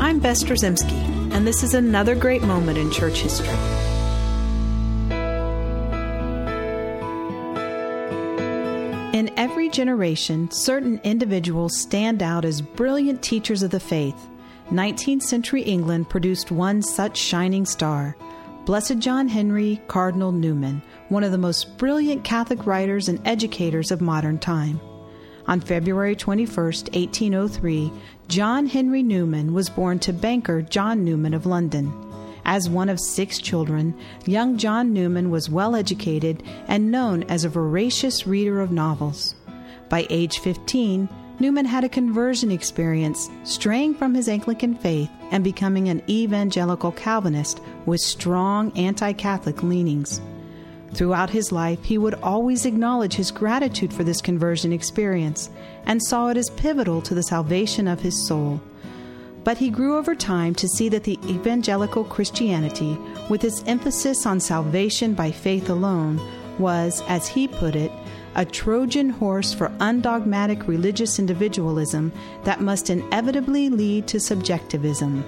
I'm 0.07 0.19
Bess 0.19 0.41
Drzymski, 0.41 1.33
and 1.33 1.45
this 1.45 1.63
is 1.63 1.73
another 1.73 2.15
great 2.15 2.41
moment 2.41 2.77
in 2.77 2.89
church 2.89 3.19
history. 3.19 3.49
In 9.13 9.29
every 9.35 9.67
generation, 9.67 10.49
certain 10.49 11.01
individuals 11.03 11.77
stand 11.77 12.23
out 12.23 12.45
as 12.45 12.61
brilliant 12.61 13.21
teachers 13.21 13.63
of 13.63 13.71
the 13.71 13.81
faith. 13.81 14.29
19th 14.71 15.23
century 15.23 15.63
England 15.63 16.09
produced 16.09 16.51
one 16.51 16.81
such 16.81 17.17
shining 17.17 17.65
star. 17.65 18.15
Blessed 18.63 18.99
John 18.99 19.27
Henry 19.27 19.81
Cardinal 19.89 20.31
Newman, 20.31 20.81
one 21.09 21.25
of 21.25 21.33
the 21.33 21.37
most 21.37 21.77
brilliant 21.77 22.23
Catholic 22.23 22.65
writers 22.65 23.09
and 23.09 23.19
educators 23.27 23.91
of 23.91 23.99
modern 23.99 24.39
time. 24.39 24.79
On 25.47 25.61
February 25.61 26.13
21, 26.15 26.45
1803, 26.55 27.91
John 28.27 28.65
Henry 28.65 29.01
Newman 29.01 29.53
was 29.53 29.69
born 29.69 29.97
to 29.99 30.11
banker 30.11 30.61
John 30.61 31.05
Newman 31.05 31.33
of 31.33 31.45
London. 31.45 31.93
As 32.43 32.69
one 32.69 32.89
of 32.89 32.99
six 32.99 33.39
children, 33.39 33.93
young 34.25 34.57
John 34.57 34.91
Newman 34.91 35.31
was 35.31 35.49
well 35.49 35.73
educated 35.73 36.43
and 36.67 36.91
known 36.91 37.23
as 37.23 37.45
a 37.45 37.49
voracious 37.49 38.27
reader 38.27 38.59
of 38.59 38.71
novels. 38.71 39.35
By 39.87 40.05
age 40.09 40.39
15, 40.39 41.07
Newman 41.39 41.65
had 41.65 41.85
a 41.85 41.89
conversion 41.89 42.51
experience, 42.51 43.29
straying 43.45 43.95
from 43.95 44.13
his 44.15 44.27
Anglican 44.27 44.75
faith 44.75 45.09
and 45.31 45.43
becoming 45.43 45.87
an 45.87 46.01
evangelical 46.09 46.91
Calvinist 46.91 47.61
with 47.85 48.01
strong 48.01 48.77
anti 48.77 49.13
Catholic 49.13 49.63
leanings. 49.63 50.19
Throughout 50.97 51.29
his 51.29 51.51
life, 51.51 51.83
he 51.83 51.99
would 51.99 52.15
always 52.15 52.65
acknowledge 52.65 53.13
his 53.13 53.29
gratitude 53.29 53.93
for 53.93 54.03
this 54.03 54.19
conversion 54.19 54.73
experience 54.73 55.51
and 55.85 56.01
saw 56.01 56.29
it 56.29 56.37
as 56.37 56.49
pivotal 56.49 57.03
to 57.03 57.13
the 57.13 57.21
salvation 57.21 57.87
of 57.87 57.99
his 57.99 58.25
soul. 58.25 58.59
But 59.43 59.59
he 59.59 59.69
grew 59.69 59.95
over 59.95 60.15
time 60.15 60.55
to 60.55 60.67
see 60.67 60.89
that 60.89 61.03
the 61.03 61.19
evangelical 61.29 62.03
Christianity, 62.03 62.97
with 63.29 63.43
its 63.43 63.63
emphasis 63.67 64.25
on 64.25 64.39
salvation 64.39 65.13
by 65.13 65.29
faith 65.29 65.69
alone, 65.69 66.19
was, 66.57 67.03
as 67.07 67.27
he 67.27 67.47
put 67.47 67.75
it, 67.75 67.91
a 68.33 68.43
Trojan 68.43 69.09
horse 69.11 69.53
for 69.53 69.71
undogmatic 69.79 70.67
religious 70.67 71.19
individualism 71.19 72.11
that 72.43 72.61
must 72.61 72.89
inevitably 72.89 73.69
lead 73.69 74.07
to 74.07 74.19
subjectivism. 74.19 75.23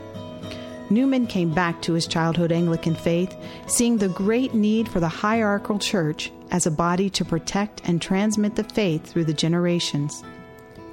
Newman 0.89 1.27
came 1.27 1.53
back 1.53 1.81
to 1.83 1.93
his 1.93 2.07
childhood 2.07 2.51
Anglican 2.51 2.95
faith, 2.95 3.35
seeing 3.67 3.97
the 3.97 4.09
great 4.09 4.53
need 4.53 4.89
for 4.89 4.99
the 4.99 5.07
hierarchical 5.07 5.79
church 5.79 6.31
as 6.51 6.65
a 6.65 6.71
body 6.71 7.09
to 7.11 7.25
protect 7.25 7.81
and 7.87 8.01
transmit 8.01 8.55
the 8.55 8.63
faith 8.63 9.05
through 9.05 9.25
the 9.25 9.33
generations. 9.33 10.23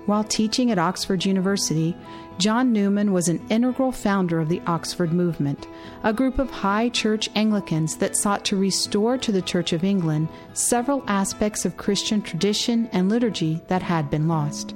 While 0.06 0.22
teaching 0.22 0.70
at 0.70 0.78
Oxford 0.78 1.24
University, 1.24 1.96
John 2.38 2.72
Newman 2.72 3.12
was 3.12 3.28
an 3.28 3.44
integral 3.48 3.90
founder 3.90 4.38
of 4.38 4.48
the 4.48 4.60
Oxford 4.66 5.12
Movement, 5.12 5.66
a 6.04 6.12
group 6.12 6.38
of 6.38 6.50
high 6.50 6.90
church 6.90 7.30
Anglicans 7.34 7.96
that 7.96 8.14
sought 8.14 8.44
to 8.44 8.56
restore 8.56 9.16
to 9.18 9.32
the 9.32 9.42
Church 9.42 9.72
of 9.72 9.82
England 9.82 10.28
several 10.52 11.02
aspects 11.08 11.64
of 11.64 11.76
Christian 11.76 12.22
tradition 12.22 12.88
and 12.92 13.08
liturgy 13.08 13.62
that 13.68 13.82
had 13.82 14.10
been 14.10 14.28
lost. 14.28 14.74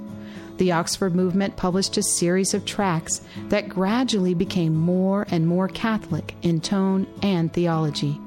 The 0.61 0.73
Oxford 0.73 1.15
Movement 1.15 1.57
published 1.57 1.97
a 1.97 2.03
series 2.03 2.53
of 2.53 2.67
tracts 2.67 3.23
that 3.49 3.71
gradually 3.71 4.35
became 4.35 4.77
more 4.77 5.27
and 5.31 5.47
more 5.47 5.69
Catholic 5.69 6.35
in 6.43 6.61
tone 6.61 7.07
and 7.23 7.51
theology. 7.51 8.21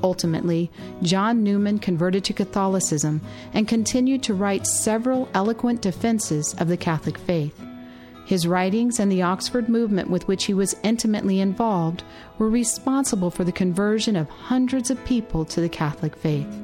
Ultimately, 0.00 0.70
John 1.02 1.42
Newman 1.42 1.80
converted 1.80 2.22
to 2.26 2.32
Catholicism 2.32 3.20
and 3.52 3.66
continued 3.66 4.22
to 4.22 4.34
write 4.34 4.68
several 4.68 5.28
eloquent 5.34 5.82
defenses 5.82 6.54
of 6.60 6.68
the 6.68 6.76
Catholic 6.76 7.18
faith. 7.18 7.60
His 8.24 8.46
writings 8.46 9.00
and 9.00 9.10
the 9.10 9.22
Oxford 9.22 9.68
movement 9.68 10.08
with 10.08 10.28
which 10.28 10.44
he 10.44 10.54
was 10.54 10.76
intimately 10.84 11.40
involved 11.40 12.04
were 12.38 12.48
responsible 12.48 13.32
for 13.32 13.42
the 13.42 13.50
conversion 13.50 14.14
of 14.14 14.28
hundreds 14.28 14.92
of 14.92 15.04
people 15.04 15.44
to 15.46 15.60
the 15.60 15.68
Catholic 15.68 16.14
faith. 16.14 16.63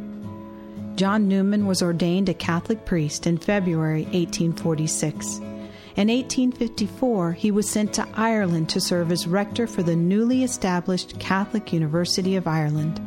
John 1.00 1.28
Newman 1.28 1.64
was 1.64 1.80
ordained 1.80 2.28
a 2.28 2.34
Catholic 2.34 2.84
priest 2.84 3.26
in 3.26 3.38
February 3.38 4.02
1846. 4.12 5.38
In 5.38 6.08
1854, 6.08 7.32
he 7.32 7.50
was 7.50 7.70
sent 7.70 7.94
to 7.94 8.06
Ireland 8.12 8.68
to 8.68 8.82
serve 8.82 9.10
as 9.10 9.26
rector 9.26 9.66
for 9.66 9.82
the 9.82 9.96
newly 9.96 10.44
established 10.44 11.18
Catholic 11.18 11.72
University 11.72 12.36
of 12.36 12.46
Ireland. 12.46 13.00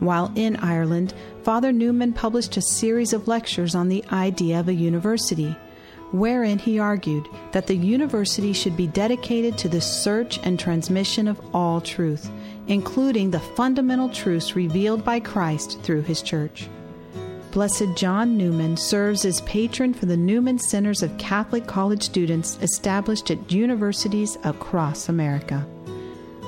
While 0.00 0.32
in 0.34 0.56
Ireland, 0.56 1.14
Father 1.44 1.70
Newman 1.70 2.12
published 2.12 2.56
a 2.56 2.60
series 2.60 3.12
of 3.12 3.28
lectures 3.28 3.76
on 3.76 3.86
the 3.86 4.04
idea 4.10 4.58
of 4.58 4.66
a 4.66 4.74
university, 4.74 5.56
wherein 6.10 6.58
he 6.58 6.80
argued 6.80 7.28
that 7.52 7.68
the 7.68 7.76
university 7.76 8.52
should 8.52 8.76
be 8.76 8.88
dedicated 8.88 9.56
to 9.58 9.68
the 9.68 9.80
search 9.80 10.40
and 10.42 10.58
transmission 10.58 11.28
of 11.28 11.40
all 11.54 11.80
truth, 11.80 12.32
including 12.66 13.30
the 13.30 13.38
fundamental 13.38 14.08
truths 14.08 14.56
revealed 14.56 15.04
by 15.04 15.20
Christ 15.20 15.80
through 15.84 16.02
his 16.02 16.20
church. 16.20 16.68
Blessed 17.50 17.96
John 17.96 18.36
Newman 18.36 18.76
serves 18.76 19.24
as 19.24 19.40
patron 19.40 19.94
for 19.94 20.04
the 20.04 20.16
Newman 20.16 20.58
Centers 20.58 21.02
of 21.02 21.16
Catholic 21.16 21.66
college 21.66 22.02
students 22.02 22.58
established 22.60 23.30
at 23.30 23.50
universities 23.50 24.36
across 24.44 25.08
America. 25.08 25.66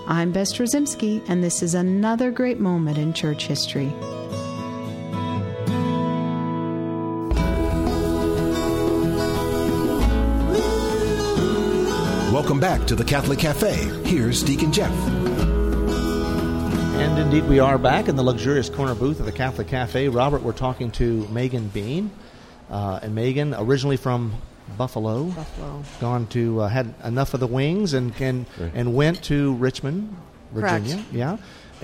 I'm 0.06 0.30
Bess 0.30 0.52
Drzymski, 0.52 1.26
and 1.26 1.42
this 1.42 1.62
is 1.62 1.74
another 1.74 2.30
great 2.30 2.60
moment 2.60 2.98
in 2.98 3.14
church 3.14 3.46
history. 3.46 3.90
Welcome 12.30 12.60
back 12.60 12.86
to 12.86 12.94
the 12.94 13.04
Catholic 13.04 13.38
Cafe. 13.38 13.74
Here's 14.04 14.42
Deacon 14.42 14.70
Jeff. 14.70 15.19
And 17.00 17.18
indeed, 17.18 17.44
we 17.48 17.58
are 17.60 17.78
back 17.78 18.08
in 18.08 18.16
the 18.16 18.22
luxurious 18.22 18.68
corner 18.68 18.94
booth 18.94 19.20
of 19.20 19.26
the 19.26 19.32
Catholic 19.32 19.68
Cafe. 19.68 20.08
Robert, 20.08 20.42
we're 20.42 20.52
talking 20.52 20.90
to 20.92 21.26
Megan 21.28 21.68
Bean. 21.68 22.10
Uh, 22.70 23.00
and 23.02 23.14
Megan, 23.14 23.54
originally 23.54 23.96
from 23.96 24.34
Buffalo, 24.76 25.24
Buffalo. 25.24 25.82
gone 26.00 26.26
to 26.28 26.60
uh, 26.60 26.68
had 26.68 26.94
enough 27.02 27.32
of 27.34 27.40
the 27.40 27.46
wings 27.46 27.94
and 27.94 28.12
and, 28.20 28.46
Right. 28.58 28.70
and 28.74 28.94
went 28.94 29.24
to 29.24 29.54
Richmond, 29.54 30.14
Virginia. 30.52 30.78
Correct. 30.78 30.84
Virginia. 31.08 31.18
Yeah, 31.18 31.36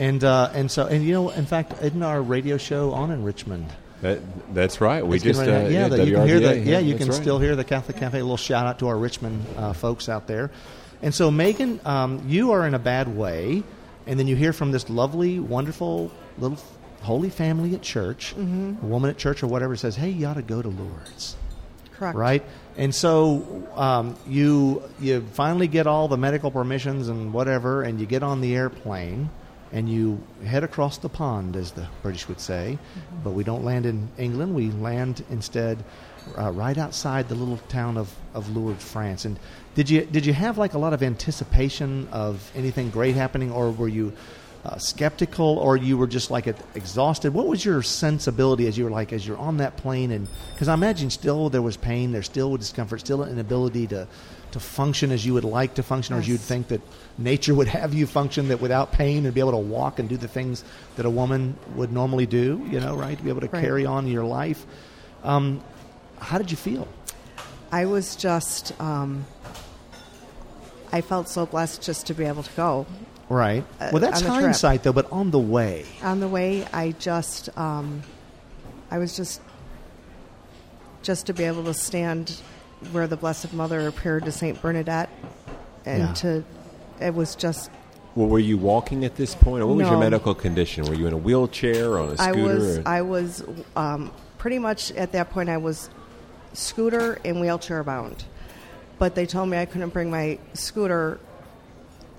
and 0.05 0.23
uh, 0.23 0.51
and 0.53 0.71
so 0.71 0.87
and 0.87 1.03
you 1.03 1.13
know, 1.13 1.31
in 1.31 1.47
fact, 1.47 1.73
isn't 1.83 2.03
our 2.03 2.23
radio 2.23 2.57
show 2.59 2.93
on 2.93 3.11
in 3.11 3.25
Richmond? 3.25 3.67
That, 4.03 4.21
that's 4.55 4.81
right. 4.83 5.05
We 5.05 5.17
It's 5.17 5.25
just 5.25 5.41
ready 5.41 5.51
uh, 5.51 5.69
yeah, 5.71 5.89
that 5.89 6.07
you 6.07 6.15
can 6.15 6.29
hear 6.29 6.39
the 6.39 6.49
WRVA, 6.49 6.67
yeah, 6.67 6.79
you 6.79 6.95
can 6.95 7.09
right. 7.09 7.17
still 7.17 7.39
hear 7.39 7.57
the 7.57 7.65
Catholic 7.65 7.97
Cafe. 7.97 8.19
A 8.19 8.23
little 8.23 8.37
shout 8.37 8.67
out 8.67 8.79
to 8.81 8.89
our 8.89 8.97
Richmond 8.99 9.45
uh, 9.57 9.73
folks 9.73 10.09
out 10.11 10.27
there. 10.27 10.51
And 11.03 11.15
so, 11.15 11.31
Megan, 11.31 11.81
um, 11.85 12.23
you 12.29 12.53
are 12.53 12.67
in 12.67 12.75
a 12.75 12.79
bad 12.79 13.09
way, 13.17 13.63
and 14.07 14.19
then 14.19 14.27
you 14.27 14.37
hear 14.37 14.53
from 14.53 14.73
this 14.73 14.89
lovely, 14.91 15.39
wonderful 15.41 16.11
little 16.39 16.59
holy 17.03 17.31
family 17.31 17.75
at 17.75 17.83
church, 17.83 18.35
Mm-hmm. 18.37 18.85
a 18.85 18.89
woman 18.89 19.11
at 19.11 19.19
church 19.19 19.43
or 19.43 19.47
whatever 19.49 19.77
says, 19.77 19.97
"Hey, 19.97 20.11
you 20.11 20.27
ought 20.27 20.35
to 20.35 20.43
go 20.43 20.63
to 20.63 20.69
Lourdes." 20.69 21.37
Correct. 21.99 22.15
right? 22.17 22.45
And 22.77 22.95
so 22.95 23.67
um, 23.75 24.17
you 24.29 24.83
you 25.01 25.23
finally 25.33 25.67
get 25.69 25.87
all 25.87 26.09
the 26.09 26.19
medical 26.19 26.51
permissions 26.51 27.09
and 27.09 27.33
whatever, 27.33 27.83
and 27.83 27.99
you 27.99 28.05
get 28.07 28.23
on 28.23 28.41
the 28.43 28.55
airplane 28.55 29.31
and 29.73 29.89
you 29.89 30.21
head 30.45 30.63
across 30.63 30.99
the 30.99 31.09
pond, 31.09 31.57
as 31.57 31.73
the 31.73 31.89
British 32.03 32.29
would 32.29 32.41
say. 32.41 32.79
But 33.25 33.31
we 33.31 33.45
don't 33.45 33.65
land 33.65 33.87
in 33.87 34.09
England; 34.19 34.55
we 34.55 34.71
land 34.73 35.25
instead 35.31 35.83
uh, 36.39 36.51
right 36.53 36.77
outside 36.77 37.29
the 37.29 37.35
little 37.35 37.57
town 37.69 37.97
of, 37.97 38.15
of 38.35 38.55
Lourdes, 38.55 38.85
France. 38.85 39.25
And 39.25 39.39
did 39.77 39.89
you 39.89 40.05
did 40.05 40.27
you 40.27 40.33
have 40.33 40.59
like 40.59 40.75
a 40.75 40.79
lot 40.79 40.93
of 40.93 41.03
anticipation 41.03 42.09
of 42.11 42.51
anything 42.57 42.91
great 42.91 43.15
happening, 43.15 43.53
or 43.53 43.71
were 43.71 43.89
you? 43.89 44.13
Uh, 44.65 44.77
skeptical, 44.79 45.59
or 45.59 45.77
you 45.77 45.97
were 45.97 46.09
just 46.09 46.29
like 46.29 46.49
exhausted. 46.75 47.33
What 47.33 47.47
was 47.47 47.65
your 47.65 47.85
sensibility 47.85 48.67
as 48.67 48.77
you 48.77 48.83
were 48.83 48.91
like 48.91 49.13
as 49.13 49.25
you're 49.25 49.39
on 49.39 49.59
that 49.59 49.77
plane? 49.77 50.11
And 50.11 50.27
because 50.53 50.67
I 50.67 50.75
imagine 50.75 51.09
still 51.11 51.49
there 51.51 51.63
was 51.63 51.77
pain, 51.77 52.11
there's 52.11 52.27
still 52.27 52.57
discomfort, 52.57 52.99
still 52.99 53.23
an 53.23 53.31
inability 53.31 53.87
to 53.89 54.09
to 54.51 54.59
function 54.59 55.13
as 55.13 55.25
you 55.25 55.35
would 55.35 55.45
like 55.45 55.75
to 55.75 55.85
function, 55.85 56.17
or 56.17 56.19
as 56.19 56.27
you'd 56.27 56.41
think 56.41 56.67
that 56.69 56.81
nature 57.17 57.55
would 57.55 57.69
have 57.69 57.95
you 57.95 58.09
function 58.09 58.49
that 58.49 58.61
without 58.61 58.91
pain 58.91 59.25
and 59.25 59.33
be 59.33 59.39
able 59.39 59.53
to 59.53 59.57
walk 59.57 60.01
and 60.01 60.09
do 60.09 60.17
the 60.17 60.27
things 60.27 60.65
that 60.97 61.07
a 61.07 61.11
woman 61.11 61.57
would 61.77 61.93
normally 61.93 62.27
do. 62.27 62.67
You 62.69 62.81
know, 62.81 62.97
right? 62.97 63.17
To 63.17 63.23
be 63.23 63.31
able 63.31 63.43
to 63.43 63.47
Right. 63.49 63.63
carry 63.63 63.87
on 63.87 64.09
your 64.09 64.25
life. 64.25 64.67
Um, 65.23 65.61
how 66.19 66.39
did 66.39 66.51
you 66.51 66.57
feel? 66.57 66.89
I 67.71 67.85
was 67.87 68.17
just, 68.17 68.73
um, 68.81 69.27
I 70.97 71.03
felt 71.03 71.29
so 71.29 71.45
blessed 71.45 71.83
just 71.83 72.07
to 72.07 72.15
be 72.15 72.25
able 72.25 72.43
to 72.43 72.51
go. 72.57 72.87
Right. 73.29 73.65
Uh, 73.79 73.91
well, 73.93 74.01
that's 74.01 74.23
on 74.23 74.29
the 74.29 74.33
trip. 74.33 74.43
hindsight, 74.45 74.83
though. 74.83 74.95
But 74.95 75.13
on 75.13 75.31
the 75.31 75.39
way, 75.39 75.85
On 76.03 76.21
the 76.21 76.29
way, 76.29 76.65
I 76.73 76.93
just, 76.93 77.51
um, 77.59 78.03
I 78.91 78.97
was 78.97 79.15
just 79.15 79.43
just 81.03 81.27
to 81.27 81.35
be 81.35 81.45
able 81.45 81.65
to 81.65 81.75
stand 81.75 82.41
where 82.93 83.07
the 83.07 83.17
Blessed 83.17 83.53
Mother 83.53 83.87
appeared 83.87 84.25
to 84.25 84.33
Saint 84.33 84.61
Bernadette, 84.63 85.11
and 85.85 86.01
Yeah. 86.03 86.13
to 86.15 86.45
it 86.99 87.15
was 87.15 87.35
just 87.37 87.71
Well, 88.15 88.29
were 88.29 88.39
you 88.39 88.57
walking 88.57 89.05
at 89.05 89.17
this 89.17 89.35
point, 89.35 89.63
or 89.63 89.67
what 89.67 89.77
was 89.77 89.89
your 89.89 89.99
medical 89.99 90.35
condition? 90.35 90.85
Were 90.87 90.95
you 90.95 91.07
in 91.07 91.13
a 91.13 91.19
wheelchair 91.19 91.91
or 91.93 91.99
on 91.99 92.09
a 92.09 92.13
I 92.13 92.33
scooter? 92.33 92.43
was 92.55 92.79
or- 92.79 92.83
I 92.87 93.03
was 93.03 93.45
um, 93.77 94.11
pretty 94.39 94.59
much 94.59 94.91
at 94.93 95.13
that 95.13 95.29
point 95.31 95.51
I 95.51 95.59
was 95.59 95.91
scooter 96.55 97.19
and 97.25 97.39
wheelchair 97.43 97.85
bound, 97.85 98.25
but 98.99 99.15
they 99.15 99.27
told 99.27 99.49
me 99.49 99.59
I 99.59 99.67
couldn't 99.67 99.91
bring 99.91 100.11
my 100.11 100.39
scooter 100.55 101.21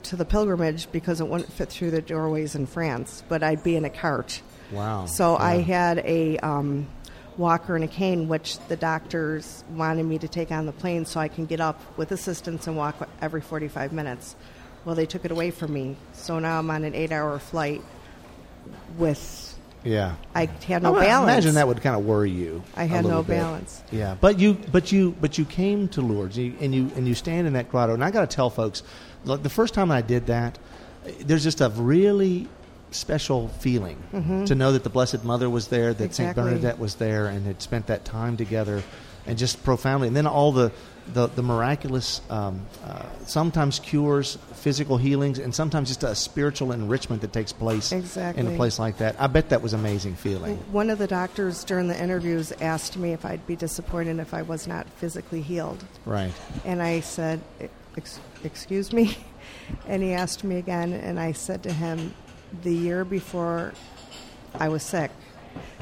to 0.03 0.15
the 0.15 0.25
pilgrimage 0.25 0.91
because 0.91 1.19
it 1.21 1.27
wouldn't 1.27 1.51
fit 1.51 1.69
through 1.69 1.91
the 1.91 2.01
doorways 2.01 2.55
in 2.55 2.65
France, 2.65 3.23
but 3.27 3.43
I'd 3.43 3.63
be 3.63 3.75
in 3.75 3.85
a 3.85 3.89
cart. 3.89 4.41
Wow. 4.71 5.05
So 5.05 5.37
I 5.37 5.61
had 5.61 5.99
a 5.99 6.37
um, 6.39 6.87
walker 7.37 7.75
and 7.75 7.83
a 7.83 7.87
cane, 7.87 8.27
which 8.27 8.59
the 8.67 8.75
doctors 8.75 9.63
wanted 9.71 10.03
me 10.03 10.17
to 10.19 10.27
take 10.27 10.51
on 10.51 10.65
the 10.65 10.71
plane 10.71 11.05
so 11.05 11.19
I 11.19 11.27
can 11.27 11.45
get 11.45 11.59
up 11.59 11.81
with 11.97 12.11
assistance 12.11 12.67
and 12.67 12.77
walk 12.77 13.07
every 13.21 13.41
45 13.41 13.93
minutes. 13.93 14.35
Well, 14.85 14.95
they 14.95 15.05
took 15.05 15.25
it 15.25 15.31
away 15.31 15.51
from 15.51 15.73
me, 15.73 15.97
so 16.13 16.39
now 16.39 16.59
I'm 16.59 16.69
on 16.69 16.83
an 16.83 16.95
eight-hour 16.95 17.39
flight 17.39 17.81
with 18.97 19.46
Yeah. 19.87 20.15
I 20.35 20.45
had 20.45 20.83
no 20.83 20.95
I 20.95 21.05
balance. 21.05 21.31
imagine 21.31 21.55
that 21.55 21.67
would 21.67 21.81
kind 21.81 21.95
of 21.95 22.05
worry 22.05 22.31
you. 22.31 22.63
I 22.75 22.83
had 22.85 23.05
no 23.05 23.23
bit. 23.23 23.37
balance. 23.37 23.81
Yeah, 23.91 24.15
but 24.19 24.39
you, 24.39 24.53
but 24.71 24.91
you, 24.91 25.15
but 25.21 25.37
you 25.37 25.45
came 25.45 25.87
to 25.89 26.01
Lourdes, 26.01 26.37
you, 26.37 26.53
and 26.59 26.73
you 26.75 26.91
and 26.95 27.07
you 27.07 27.15
stand 27.15 27.47
in 27.47 27.53
that 27.53 27.69
grotto. 27.69 27.93
And 27.93 28.03
I 28.03 28.11
got 28.11 28.29
to 28.29 28.35
tell 28.35 28.49
folks, 28.49 28.83
like 29.25 29.43
the 29.43 29.49
first 29.49 29.73
time 29.73 29.89
I 29.91 30.01
did 30.01 30.27
that, 30.27 30.59
there's 31.21 31.43
just 31.43 31.61
a 31.61 31.69
really 31.69 32.47
special 32.91 33.47
feeling 33.49 34.01
to 34.47 34.55
know 34.55 34.71
that 34.71 34.83
the 34.83 34.89
Blessed 34.89 35.23
Mother 35.23 35.49
was 35.49 35.67
there, 35.67 35.93
that 35.93 36.13
Saint 36.15 36.35
Mm-hmm. 36.35 36.41
Bernadette 36.49 36.79
was 36.79 36.95
there, 36.95 37.27
and 37.27 37.45
had 37.45 37.61
spent 37.61 37.87
that 37.87 38.05
time 38.05 38.37
together, 38.37 38.83
and 39.25 39.37
just 39.37 39.63
profoundly. 39.63 40.07
And 40.07 40.15
then 40.17 40.27
all 40.27 40.51
the 40.51 40.71
the, 41.13 41.27
the 41.27 41.41
miraculous, 41.41 42.21
um, 42.29 42.65
uh, 42.83 43.03
sometimes 43.25 43.79
cures, 43.79 44.37
physical 44.53 44.97
healings, 44.97 45.39
and 45.39 45.53
sometimes 45.53 45.87
just 45.89 46.03
a 46.03 46.15
spiritual 46.15 46.71
enrichment 46.71 47.21
that 47.21 47.33
takes 47.33 47.53
place 47.53 47.91
in 47.91 48.47
a 48.47 48.55
place 48.55 48.79
like 48.79 48.97
that. 48.97 49.15
I 49.19 49.27
bet 49.27 49.49
that 49.49 49.61
was 49.61 49.73
an 49.73 49.79
amazing 49.79 50.15
feeling. 50.15 50.57
One 50.71 50.89
of 50.89 50.97
the 50.97 51.07
doctors 51.07 51.63
during 51.63 51.87
the 51.87 52.01
interviews 52.01 52.51
asked 52.61 52.97
me 52.97 53.13
if 53.13 53.25
I'd 53.25 53.45
be 53.47 53.55
disappointed 53.55 54.19
if 54.19 54.33
I 54.33 54.41
was 54.41 54.67
not 54.67 54.87
physically 54.89 55.41
healed. 55.41 55.83
Right. 56.05 56.31
And 56.65 56.81
I 56.81 56.99
said, 57.01 57.41
Ex- 57.95 58.19
Excuse 58.43 58.91
me? 58.93 59.17
And 59.85 60.01
he 60.01 60.13
asked 60.13 60.43
me 60.45 60.57
again, 60.57 60.93
and 60.93 61.19
I 61.19 61.33
said 61.33 61.63
to 61.63 61.73
him, 61.73 62.13
The 62.63 62.73
year 62.73 63.03
before 63.03 63.73
I 64.55 64.69
was 64.69 64.81
sick, 64.83 65.11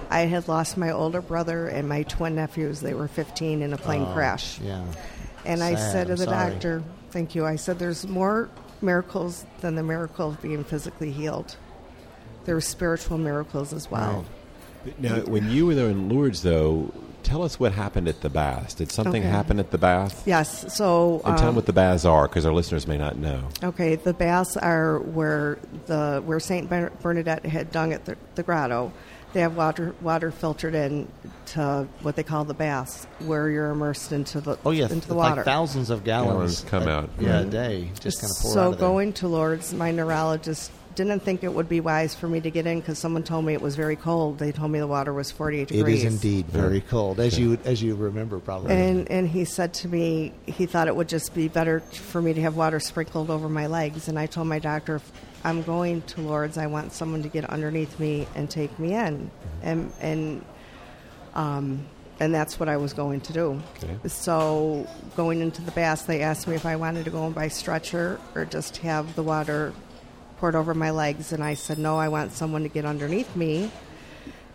I 0.09 0.21
had 0.21 0.47
lost 0.47 0.77
my 0.77 0.91
older 0.91 1.21
brother 1.21 1.67
and 1.67 1.87
my 1.87 2.03
twin 2.03 2.35
nephews. 2.35 2.79
They 2.81 2.93
were 2.93 3.07
15 3.07 3.61
in 3.61 3.73
a 3.73 3.77
plane 3.77 4.03
Oh, 4.03 4.13
crash. 4.13 4.59
Yeah. 4.59 4.83
And 5.45 5.63
I 5.63 5.75
said 5.75 6.07
to 6.07 6.15
the 6.15 6.25
doctor, 6.25 6.83
Thank 7.11 7.33
you. 7.35 7.45
I 7.45 7.55
said, 7.55 7.79
There's 7.79 8.07
more 8.07 8.49
miracles 8.81 9.45
than 9.61 9.75
the 9.75 9.83
miracle 9.83 10.29
of 10.29 10.41
being 10.41 10.63
physically 10.63 11.11
healed. 11.11 11.55
There 12.45 12.55
are 12.55 12.61
spiritual 12.61 13.17
miracles 13.17 13.73
as 13.73 13.89
well. 13.89 14.25
now, 14.99 15.19
when 15.21 15.49
you 15.49 15.65
were 15.65 15.73
there 15.75 15.89
in 15.89 16.09
Lourdes, 16.09 16.43
though, 16.43 16.91
tell 17.23 17.41
us 17.41 17.59
what 17.59 17.71
happened 17.71 18.07
at 18.07 18.21
the 18.21 18.29
baths. 18.29 18.75
Did 18.75 18.91
something 18.91 19.23
Okay. 19.23 19.31
happen 19.31 19.59
at 19.59 19.71
the 19.71 19.79
bath? 19.79 20.23
Yes. 20.27 20.71
So, 20.75 21.21
And 21.25 21.35
tell 21.37 21.37
them 21.37 21.49
um, 21.49 21.55
what 21.55 21.65
the 21.65 21.73
baths 21.73 22.05
are, 22.05 22.27
because 22.27 22.45
our 22.45 22.53
listeners 22.53 22.85
may 22.85 22.97
not 22.97 23.17
know. 23.17 23.49
okay, 23.63 23.95
the 23.95 24.13
baths 24.13 24.57
are 24.57 24.99
where 24.99 25.57
the 25.87 26.21
where 26.25 26.39
Saint 26.39 26.69
Bernadette 27.01 27.45
had 27.45 27.71
dung 27.71 27.93
at 27.93 28.05
the, 28.05 28.15
the 28.35 28.43
grotto. 28.43 28.91
They 29.35 29.41
have 29.41 29.57
water 29.57 29.93
water 30.01 30.31
filtered 30.31 30.75
in 30.75 31.09
to 31.47 31.89
what 32.03 32.15
they 32.15 32.23
call 32.23 32.45
the 32.45 32.53
baths, 32.53 33.05
where 33.19 33.49
you're 33.49 33.69
immersed 33.71 34.13
into 34.13 34.39
the 34.39 34.57
Oh 34.65 34.71
yeah, 34.71 34.87
into 34.89 35.09
the 35.09 35.13
like 35.13 35.31
water. 35.31 35.43
thousands 35.43 35.89
of 35.89 36.05
gallons, 36.05 36.61
Gallons 36.61 36.65
come 36.69 36.87
a- 36.87 36.91
out. 36.91 37.09
Yeah, 37.19 37.41
a 37.41 37.43
Mhm. 37.43 37.51
day 37.51 37.91
just 37.99 38.21
kind 38.21 38.31
of 38.31 38.37
pour 38.41 38.51
out 38.51 38.53
so 38.53 38.71
of 38.71 38.79
there. 38.79 38.87
going 38.87 39.11
to 39.11 39.27
Lourdes, 39.27 39.73
my 39.73 39.91
neurologist 39.91 40.71
didn't 40.95 41.19
think 41.19 41.43
it 41.43 41.53
would 41.53 41.69
be 41.69 41.79
wise 41.79 42.15
for 42.15 42.27
me 42.27 42.39
to 42.41 42.49
get 42.49 42.65
in 42.65 42.79
because 42.79 42.97
someone 42.97 43.23
told 43.23 43.45
me 43.45 43.53
it 43.53 43.61
was 43.61 43.75
very 43.75 43.95
cold. 43.95 44.39
They 44.39 44.51
told 44.51 44.71
me 44.71 44.79
the 44.79 44.87
water 44.87 45.13
was 45.13 45.31
48 45.31 45.67
degrees. 45.67 46.03
It 46.03 46.07
is 46.07 46.13
indeed 46.13 46.47
very 46.47 46.81
cold, 46.81 47.19
as 47.19 47.37
you 47.37 47.57
as 47.65 47.81
you 47.81 47.95
remember 47.95 48.39
probably. 48.39 48.73
And 48.73 49.09
and 49.11 49.27
he 49.27 49.45
said 49.45 49.73
to 49.75 49.87
me 49.87 50.33
he 50.45 50.65
thought 50.65 50.87
it 50.87 50.95
would 50.95 51.09
just 51.09 51.33
be 51.33 51.47
better 51.47 51.81
for 51.81 52.21
me 52.21 52.33
to 52.33 52.41
have 52.41 52.55
water 52.55 52.79
sprinkled 52.79 53.29
over 53.29 53.49
my 53.49 53.67
legs. 53.67 54.07
And 54.07 54.17
I 54.17 54.25
told 54.25 54.47
my 54.47 54.59
doctor, 54.59 54.95
if 54.95 55.11
I'm 55.43 55.61
going 55.63 56.01
to 56.03 56.21
Lourdes, 56.21 56.57
I 56.57 56.67
want 56.67 56.93
someone 56.93 57.23
to 57.23 57.29
get 57.29 57.45
underneath 57.45 57.99
me 57.99 58.27
and 58.35 58.49
take 58.49 58.77
me 58.79 58.93
in. 58.93 59.29
And 59.61 59.91
and 59.99 60.45
um, 61.33 61.85
and 62.19 62.33
that's 62.33 62.59
what 62.59 62.69
I 62.69 62.77
was 62.77 62.93
going 62.93 63.21
to 63.21 63.33
do. 63.33 63.61
Okay. 63.83 64.07
So 64.07 64.87
going 65.15 65.41
into 65.41 65.61
the 65.61 65.71
baths, 65.71 66.03
they 66.03 66.21
asked 66.21 66.47
me 66.47 66.55
if 66.55 66.65
I 66.65 66.77
wanted 66.77 67.05
to 67.05 67.11
go 67.11 67.27
in 67.27 67.33
by 67.33 67.49
stretcher 67.49 68.19
or 68.33 68.45
just 68.45 68.77
have 68.77 69.15
the 69.15 69.23
water 69.23 69.73
poured 70.37 70.55
over 70.55 70.73
my 70.73 70.91
legs, 70.91 71.31
and 71.31 71.43
I 71.43 71.53
said 71.53 71.77
no. 71.77 71.97
I 71.97 72.09
want 72.09 72.31
someone 72.33 72.63
to 72.63 72.69
get 72.69 72.85
underneath 72.85 73.35
me 73.35 73.71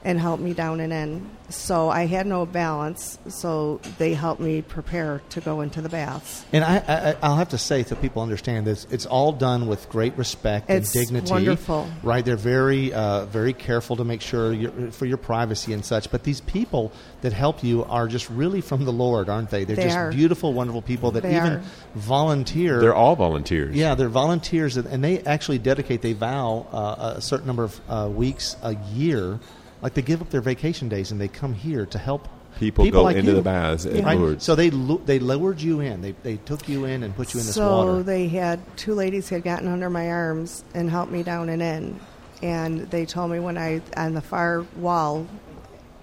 and 0.02 0.18
help 0.18 0.40
me 0.40 0.54
down 0.54 0.80
and 0.80 0.92
in. 0.92 1.30
So 1.50 1.90
I 1.90 2.06
had 2.06 2.26
no 2.26 2.46
balance, 2.46 3.18
so 3.28 3.80
they 3.98 4.14
helped 4.14 4.40
me 4.40 4.62
prepare 4.62 5.20
to 5.30 5.40
go 5.40 5.60
into 5.62 5.82
the 5.82 5.88
baths. 5.88 6.44
And 6.52 6.64
I, 6.64 6.76
I, 6.76 7.16
I'll 7.22 7.36
have 7.36 7.48
to 7.50 7.58
say, 7.58 7.82
so 7.82 7.96
people 7.96 8.22
understand 8.22 8.66
this, 8.66 8.86
it's 8.90 9.04
all 9.04 9.32
done 9.32 9.66
with 9.66 9.88
great 9.90 10.16
respect 10.16 10.70
It's 10.70 10.94
and 10.94 11.04
dignity. 11.06 11.30
wonderful. 11.32 11.88
right? 12.04 12.24
They're 12.24 12.36
very, 12.36 12.92
uh, 12.94 13.24
very 13.26 13.52
careful 13.52 13.96
to 13.96 14.04
make 14.04 14.20
sure 14.22 14.52
you're, 14.52 14.92
for 14.92 15.06
your 15.06 15.16
privacy 15.18 15.72
and 15.72 15.84
such. 15.84 16.10
But 16.10 16.22
these 16.22 16.40
people 16.40 16.92
that 17.22 17.32
help 17.32 17.62
you 17.64 17.84
are 17.84 18.06
just 18.06 18.30
really 18.30 18.60
from 18.60 18.84
the 18.84 18.92
Lord, 18.92 19.28
aren't 19.28 19.50
they? 19.50 19.64
They're 19.64 19.74
They 19.76 19.82
just 19.84 19.96
are. 19.98 20.12
beautiful, 20.12 20.52
wonderful 20.54 20.82
people 20.82 21.10
that 21.10 21.24
They 21.24 21.36
even 21.36 21.52
are. 21.54 21.62
volunteer. 21.96 22.80
They're 22.80 22.94
all 22.94 23.16
volunteers. 23.16 23.74
Yeah, 23.74 23.94
they're 23.96 24.08
volunteers, 24.08 24.76
and- 24.76 24.86
and 24.86 25.02
they 25.04 25.20
actually 25.24 25.58
dedicate. 25.58 26.00
They 26.00 26.12
vow 26.14 26.66
uh, 26.72 27.14
a 27.16 27.20
certain 27.20 27.46
number 27.46 27.64
of 27.64 27.80
uh, 27.88 28.08
weeks 28.08 28.56
a 28.62 28.76
year, 28.94 29.38
like 29.82 29.94
they 29.94 30.02
give 30.02 30.20
up 30.22 30.30
their 30.30 30.40
vacation 30.40 30.88
days 30.88 31.10
and 31.12 31.20
they 31.20 31.28
come 31.28 31.54
here 31.54 31.86
to 31.86 31.98
help 31.98 32.28
People 32.58 32.90
go 32.90 33.02
like 33.04 33.16
into 33.16 33.30
you. 33.30 33.36
the 33.36 33.42
baths 33.42 33.86
at 33.86 34.04
Right? 34.04 34.18
Lourdes. 34.18 34.44
So 34.44 34.54
they 34.54 34.70
lu- 34.70 35.00
they 35.06 35.18
lured 35.18 35.60
you 35.62 35.80
in. 35.80 36.02
They 36.02 36.12
they 36.22 36.36
took 36.36 36.68
you 36.68 36.84
in 36.84 37.02
and 37.04 37.14
put 37.16 37.32
you 37.32 37.40
in 37.40 37.46
this 37.46 37.54
so 37.54 37.76
water. 37.76 38.02
they 38.02 38.26
had 38.28 38.58
two 38.76 38.94
ladies 38.94 39.28
had 39.28 39.44
gotten 39.44 39.68
under 39.68 39.88
my 39.88 40.08
arms 40.10 40.64
and 40.74 40.90
helped 40.90 41.12
me 41.12 41.22
down 41.22 41.48
and 41.48 41.62
in, 41.62 42.00
and 42.42 42.80
they 42.90 43.06
told 43.06 43.30
me 43.30 43.38
when 43.38 43.56
I 43.56 43.80
on 43.96 44.14
the 44.14 44.20
far 44.20 44.66
wall, 44.76 45.26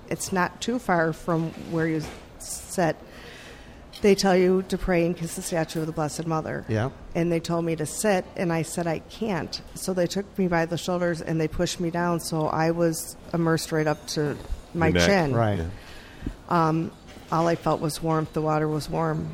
it's 0.10 0.32
not 0.32 0.60
too 0.62 0.80
far 0.80 1.12
from 1.13 1.52
where 1.70 1.86
you 1.88 2.02
sit. 2.40 2.96
They 4.01 4.13
tell 4.15 4.36
you 4.38 4.62
to 4.69 4.77
pray 4.77 5.05
and 5.05 5.17
kiss 5.17 5.36
the 5.36 5.41
statue 5.41 5.79
of 5.81 5.88
the 5.88 5.91
Blessed 5.91 6.27
Mother. 6.27 6.65
Yeah. 6.67 6.91
And 7.15 7.31
they 7.31 7.39
told 7.39 7.65
me 7.65 7.75
to 7.77 7.86
sit, 7.86 8.25
and 8.36 8.53
I 8.53 8.62
said 8.62 8.86
I 8.86 8.99
can't. 8.99 9.60
So 9.75 9.93
they 9.93 10.05
took 10.05 10.25
me 10.38 10.47
by 10.47 10.65
the 10.67 10.77
shoulders 10.77 11.19
and 11.21 11.41
they 11.41 11.47
pushed 11.47 11.79
me 11.79 11.89
down, 11.89 12.19
so 12.19 12.47
I 12.47 12.71
was 12.71 13.17
immersed 13.33 13.71
right 13.71 13.88
up 13.88 14.05
to 14.10 14.38
my 14.73 14.88
Your 14.88 14.93
neck. 14.99 15.07
chin. 15.07 15.33
right. 15.36 15.62
Um, 16.49 16.91
all 17.31 17.47
I 17.47 17.55
felt 17.55 17.81
was 17.81 18.01
warmth. 18.01 18.33
The 18.33 18.41
water 18.41 18.67
was 18.67 18.88
warm. 18.89 19.29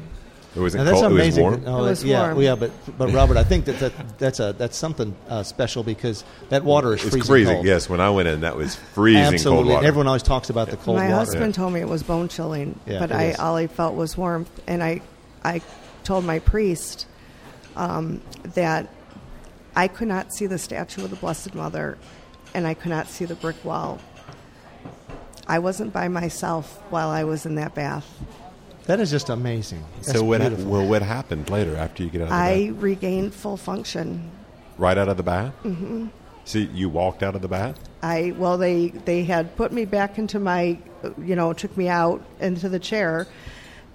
It 0.56 0.60
was 0.60 0.76
Now 0.76 0.84
that's 0.84 1.00
cold. 1.02 1.12
amazing. 1.14 1.44
It 1.44 1.50
was 1.50 1.60
warm. 1.60 1.76
Oh, 1.76 1.86
It 1.86 1.90
was 1.90 2.04
yeah, 2.04 2.26
warm. 2.34 2.42
yeah, 2.42 2.56
but 2.56 2.72
but 2.98 3.12
Robert, 3.12 3.38
I 3.38 3.44
think 3.44 3.66
that, 3.66 3.80
that 3.80 4.20
that's 4.20 4.40
a 4.40 4.54
that's 4.54 4.78
something 4.78 5.16
uh, 5.28 5.42
special 5.44 5.84
because 5.84 6.24
that 6.50 6.64
water 6.64 6.94
is 6.94 7.02
It's 7.04 7.10
freezing. 7.12 7.28
freezing. 7.28 7.54
cold. 7.56 7.66
Yes, 7.66 7.90
when 7.90 8.00
I 8.00 8.10
went 8.12 8.28
in, 8.28 8.42
that 8.42 8.56
was 8.56 8.76
freezing 8.76 9.34
absolutely. 9.34 9.58
cold 9.64 9.68
water. 9.68 9.78
And 9.80 9.88
everyone 9.88 10.08
always 10.08 10.22
talks 10.24 10.50
about 10.52 10.70
the 10.70 10.78
cold 10.78 10.98
my 10.98 11.06
water. 11.06 11.16
husband 11.16 11.56
told 11.56 11.74
me 11.74 11.80
it 11.82 11.88
was 11.90 12.04
bone 12.04 12.28
chilling, 12.28 12.80
Yeah, 12.86 13.00
but 13.00 13.12
I 13.12 13.24
is. 13.30 13.40
all 13.40 13.56
I 13.56 13.66
felt 13.68 13.96
was 13.96 14.16
warmth, 14.16 14.62
and 14.68 14.84
I 14.84 15.02
I 15.44 15.62
told 16.04 16.24
my 16.24 16.38
priest 16.40 17.08
um, 17.76 18.22
that 18.44 18.90
I 19.76 19.88
could 19.88 20.08
not 20.08 20.32
see 20.34 20.46
the 20.46 20.60
statue 20.60 21.04
of 21.04 21.10
the 21.10 21.16
Blessed 21.16 21.56
Mother, 21.56 21.98
and 22.54 22.68
I 22.68 22.76
could 22.76 22.90
not 22.92 23.08
see 23.08 23.26
the 23.26 23.34
brick 23.36 23.64
wall. 23.66 24.00
I 25.48 25.58
wasn't 25.60 25.92
by 25.92 26.08
myself 26.10 26.80
while 26.92 27.10
I 27.10 27.24
was 27.24 27.46
in 27.48 27.56
that 27.56 27.74
bath. 27.74 28.08
That 28.86 29.00
is 29.00 29.10
just 29.10 29.30
amazing. 29.30 29.84
That's 29.98 30.12
so 30.12 30.24
what? 30.24 30.42
beautiful. 30.42 30.66
Well, 30.66 30.88
what 30.88 31.02
happened 31.02 31.50
later 31.50 31.76
after 31.76 32.04
you 32.04 32.10
get 32.10 32.22
out 32.22 32.26
of 32.26 32.30
the 32.30 32.36
I 32.36 32.70
bath? 32.70 32.82
regained 32.82 33.34
full 33.34 33.58
function. 33.58 34.32
Right 34.78 34.98
out 34.98 35.08
of 35.08 35.18
the 35.18 35.24
bath. 35.24 35.54
Mm-hmm. 35.64 36.08
So 36.46 36.60
you 36.60 36.90
walked 36.90 37.24
out 37.24 37.36
of 37.36 37.42
the 37.42 37.48
bath. 37.48 37.80
I 38.02 38.34
well 38.38 38.58
they 38.58 38.90
they 38.90 39.24
had 39.24 39.56
put 39.56 39.72
me 39.72 39.86
back 39.86 40.18
into 40.18 40.40
my 40.40 40.78
you 41.18 41.36
know 41.36 41.54
took 41.54 41.76
me 41.78 41.88
out 41.88 42.22
into 42.40 42.68
the 42.68 42.80
chair, 42.80 43.28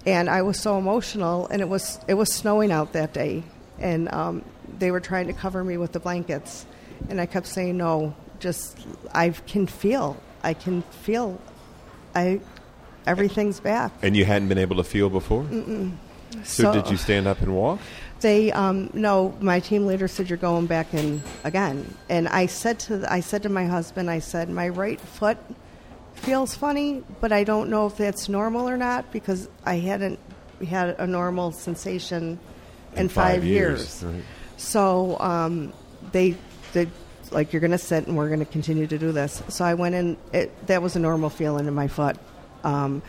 and 0.07 0.31
I 0.31 0.43
was 0.43 0.59
so 0.59 0.79
emotional 0.79 1.47
and 1.49 1.61
it 1.61 1.69
was 1.69 2.01
it 2.09 2.15
was 2.15 2.33
snowing 2.33 2.73
out 2.73 2.95
that 2.95 3.13
day 3.13 3.43
and 3.79 4.13
um, 4.13 4.45
they 4.79 4.91
were 4.91 5.01
trying 5.01 5.27
to 5.27 5.33
cover 5.33 5.63
me 5.63 5.77
with 5.77 5.93
the 5.93 6.01
blankets 6.01 6.67
and 7.09 7.21
I 7.21 7.27
kept 7.27 7.47
saying 7.47 7.77
no 7.77 8.15
just 8.41 8.79
I 9.13 9.31
can 9.31 9.67
feel 9.67 10.17
I 10.43 10.55
can 10.55 10.83
feel 10.83 11.41
I 12.15 12.41
everything's 13.09 13.61
back. 13.61 13.93
And 14.03 14.17
you 14.17 14.25
hadn't 14.25 14.49
been 14.49 14.59
able 14.59 14.77
to 14.77 14.85
feel 14.85 15.11
before. 15.11 15.47
So, 16.45 16.73
did 16.73 16.91
you 16.91 16.97
stand 16.97 17.27
up 17.27 17.41
and 17.41 17.57
walk? 17.57 17.81
They 18.21 18.53
um, 18.53 18.91
no. 18.93 19.35
My 19.41 19.61
team 19.61 19.87
leader 19.87 20.09
said 20.09 20.29
you're 20.29 20.37
going 20.37 20.67
back 20.67 20.93
in 20.93 21.23
again, 21.45 21.95
and 22.09 22.29
I 22.29 22.47
said 22.47 22.79
to 22.81 23.07
I 23.11 23.21
said 23.21 23.45
to 23.45 23.49
my 23.49 23.65
husband, 23.65 24.11
I 24.11 24.19
said 24.19 24.51
my 24.51 24.69
right 24.69 25.01
foot 25.01 25.39
feels 26.15 26.55
funny, 26.55 27.03
but 27.21 27.33
I 27.33 27.45
don't 27.45 27.71
know 27.71 27.87
if 27.87 27.97
that's 27.97 28.29
normal 28.29 28.69
or 28.69 28.77
not 28.77 29.11
because 29.13 29.49
I 29.65 29.77
hadn't 29.77 30.19
had 30.67 30.97
a 30.99 31.07
normal 31.07 31.53
sensation 31.53 32.39
in, 32.97 33.09
five, 33.09 33.45
years. 33.45 34.03
Right. 34.03 34.23
So 34.57 35.19
um, 35.21 35.73
they, 36.13 36.37
they, 36.73 36.89
like, 37.31 37.53
you're 37.53 37.61
going 37.61 37.71
to 37.71 37.79
sit 37.79 38.07
and 38.07 38.17
we're 38.17 38.29
going 38.29 38.41
to 38.41 38.47
continue 38.47 38.87
to 38.87 38.99
do 38.99 39.13
this. 39.13 39.43
So 39.49 39.65
I 39.65 39.75
went 39.75 39.95
in, 39.95 40.17
it, 40.33 40.67
that 40.67 40.83
was 40.83 40.97
a 40.97 40.99
normal 40.99 41.31
feeling 41.31 41.67
in 41.67 41.75
my 41.75 41.89
foot. 41.89 42.17
Um, 42.65 43.03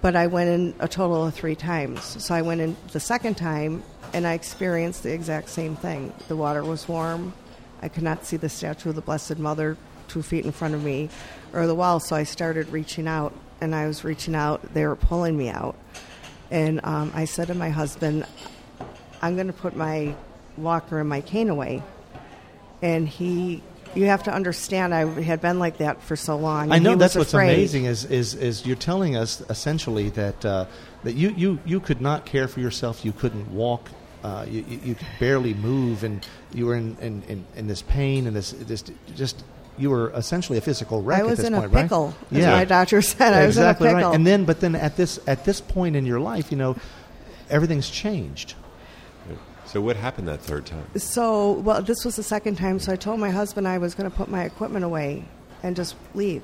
but 0.00 0.14
I 0.14 0.28
went 0.28 0.50
in 0.50 0.74
a 0.78 0.88
total 0.88 1.26
of 1.26 1.34
three 1.34 1.56
times. 1.56 2.22
So 2.22 2.34
I 2.34 2.42
went 2.42 2.60
in 2.60 2.76
the 2.92 3.00
second 3.00 3.36
time 3.36 3.82
and 4.12 4.26
I 4.26 4.34
experienced 4.34 5.02
the 5.02 5.12
exact 5.12 5.48
same 5.48 5.76
thing. 5.76 6.12
The 6.28 6.36
water 6.36 6.62
was 6.62 6.88
warm. 6.88 7.34
I 7.82 7.88
could 7.88 8.02
not 8.02 8.24
see 8.24 8.36
the 8.36 8.48
statue 8.48 8.90
of 8.90 8.94
the 8.94 9.00
Blessed 9.00 9.38
Mother 9.38 9.76
two 10.06 10.22
feet 10.22 10.44
in 10.44 10.52
front 10.52 10.74
of 10.74 10.82
me 10.82 11.10
or 11.52 11.66
the 11.66 11.74
wall, 11.74 12.00
so 12.00 12.16
I 12.16 12.24
started 12.24 12.68
reaching 12.70 13.06
out. 13.06 13.32
And 13.60 13.74
I 13.74 13.88
was 13.88 14.04
reaching 14.04 14.36
out, 14.36 14.72
they 14.72 14.86
were 14.86 14.96
pulling 14.96 15.36
me 15.36 15.48
out. 15.48 15.76
And 16.50 16.80
um, 16.84 17.10
I 17.14 17.24
said 17.24 17.48
to 17.48 17.54
my 17.54 17.70
husband, 17.70 18.24
I'm 19.20 19.34
going 19.34 19.48
to 19.48 19.52
put 19.52 19.74
my 19.74 20.14
walker 20.56 21.00
and 21.00 21.08
my 21.08 21.20
cane 21.20 21.48
away. 21.48 21.82
And 22.80 23.08
he, 23.08 23.62
you 23.94 24.06
have 24.06 24.24
to 24.24 24.32
understand, 24.32 24.94
I 24.94 25.06
had 25.22 25.40
been 25.40 25.58
like 25.58 25.78
that 25.78 26.02
for 26.02 26.16
so 26.16 26.36
long. 26.36 26.72
I 26.72 26.78
know 26.78 26.94
that's 26.94 27.14
what's 27.14 27.32
afraid. 27.32 27.54
amazing 27.54 27.84
is, 27.84 28.04
is 28.04 28.34
is 28.34 28.66
you're 28.66 28.76
telling 28.76 29.16
us 29.16 29.40
essentially 29.48 30.10
that 30.10 30.44
uh, 30.44 30.66
that 31.04 31.14
you, 31.14 31.30
you 31.30 31.58
you 31.64 31.80
could 31.80 32.00
not 32.00 32.26
care 32.26 32.48
for 32.48 32.60
yourself. 32.60 33.04
You 33.04 33.12
couldn't 33.12 33.52
walk. 33.52 33.90
Uh, 34.22 34.44
you, 34.48 34.64
you 34.68 34.80
you 34.84 34.94
could 34.94 35.06
barely 35.20 35.54
move, 35.54 36.02
and 36.02 36.26
you 36.52 36.66
were 36.66 36.74
in, 36.74 36.96
in, 37.00 37.22
in, 37.28 37.46
in 37.54 37.66
this 37.68 37.82
pain 37.82 38.26
and 38.26 38.34
this 38.34 38.52
this 38.52 38.82
just 39.14 39.44
you 39.78 39.90
were 39.90 40.10
essentially 40.10 40.58
a 40.58 40.60
physical 40.60 41.02
wreck 41.02 41.20
I 41.20 41.22
was 41.22 41.32
at 41.32 41.36
this 41.36 41.46
in 41.46 41.54
point, 41.54 41.72
a 41.72 41.82
pickle, 41.82 42.14
right? 42.30 42.40
as 42.40 42.46
my 42.46 42.64
doctor 42.64 43.00
said. 43.02 43.32
I 43.32 43.42
exactly 43.44 43.86
was 43.86 43.92
in 43.92 43.98
a 43.98 43.98
pickle. 44.00 44.10
right. 44.10 44.14
And 44.14 44.26
then, 44.26 44.44
but 44.44 44.60
then 44.60 44.74
at 44.74 44.96
this 44.96 45.20
at 45.26 45.44
this 45.44 45.60
point 45.60 45.96
in 45.96 46.04
your 46.04 46.20
life, 46.20 46.50
you 46.50 46.58
know, 46.58 46.76
everything's 47.48 47.88
changed. 47.88 48.54
So 49.68 49.82
what 49.82 49.96
happened 49.96 50.28
that 50.28 50.40
third 50.40 50.64
time? 50.64 50.86
So, 50.96 51.52
well, 51.52 51.82
this 51.82 52.02
was 52.02 52.16
the 52.16 52.22
second 52.22 52.56
time, 52.56 52.78
so 52.78 52.90
I 52.92 52.96
told 52.96 53.20
my 53.20 53.28
husband 53.28 53.68
I 53.68 53.76
was 53.76 53.94
going 53.94 54.10
to 54.10 54.16
put 54.16 54.30
my 54.30 54.44
equipment 54.44 54.82
away 54.82 55.24
and 55.62 55.76
just 55.76 55.94
leave. 56.14 56.42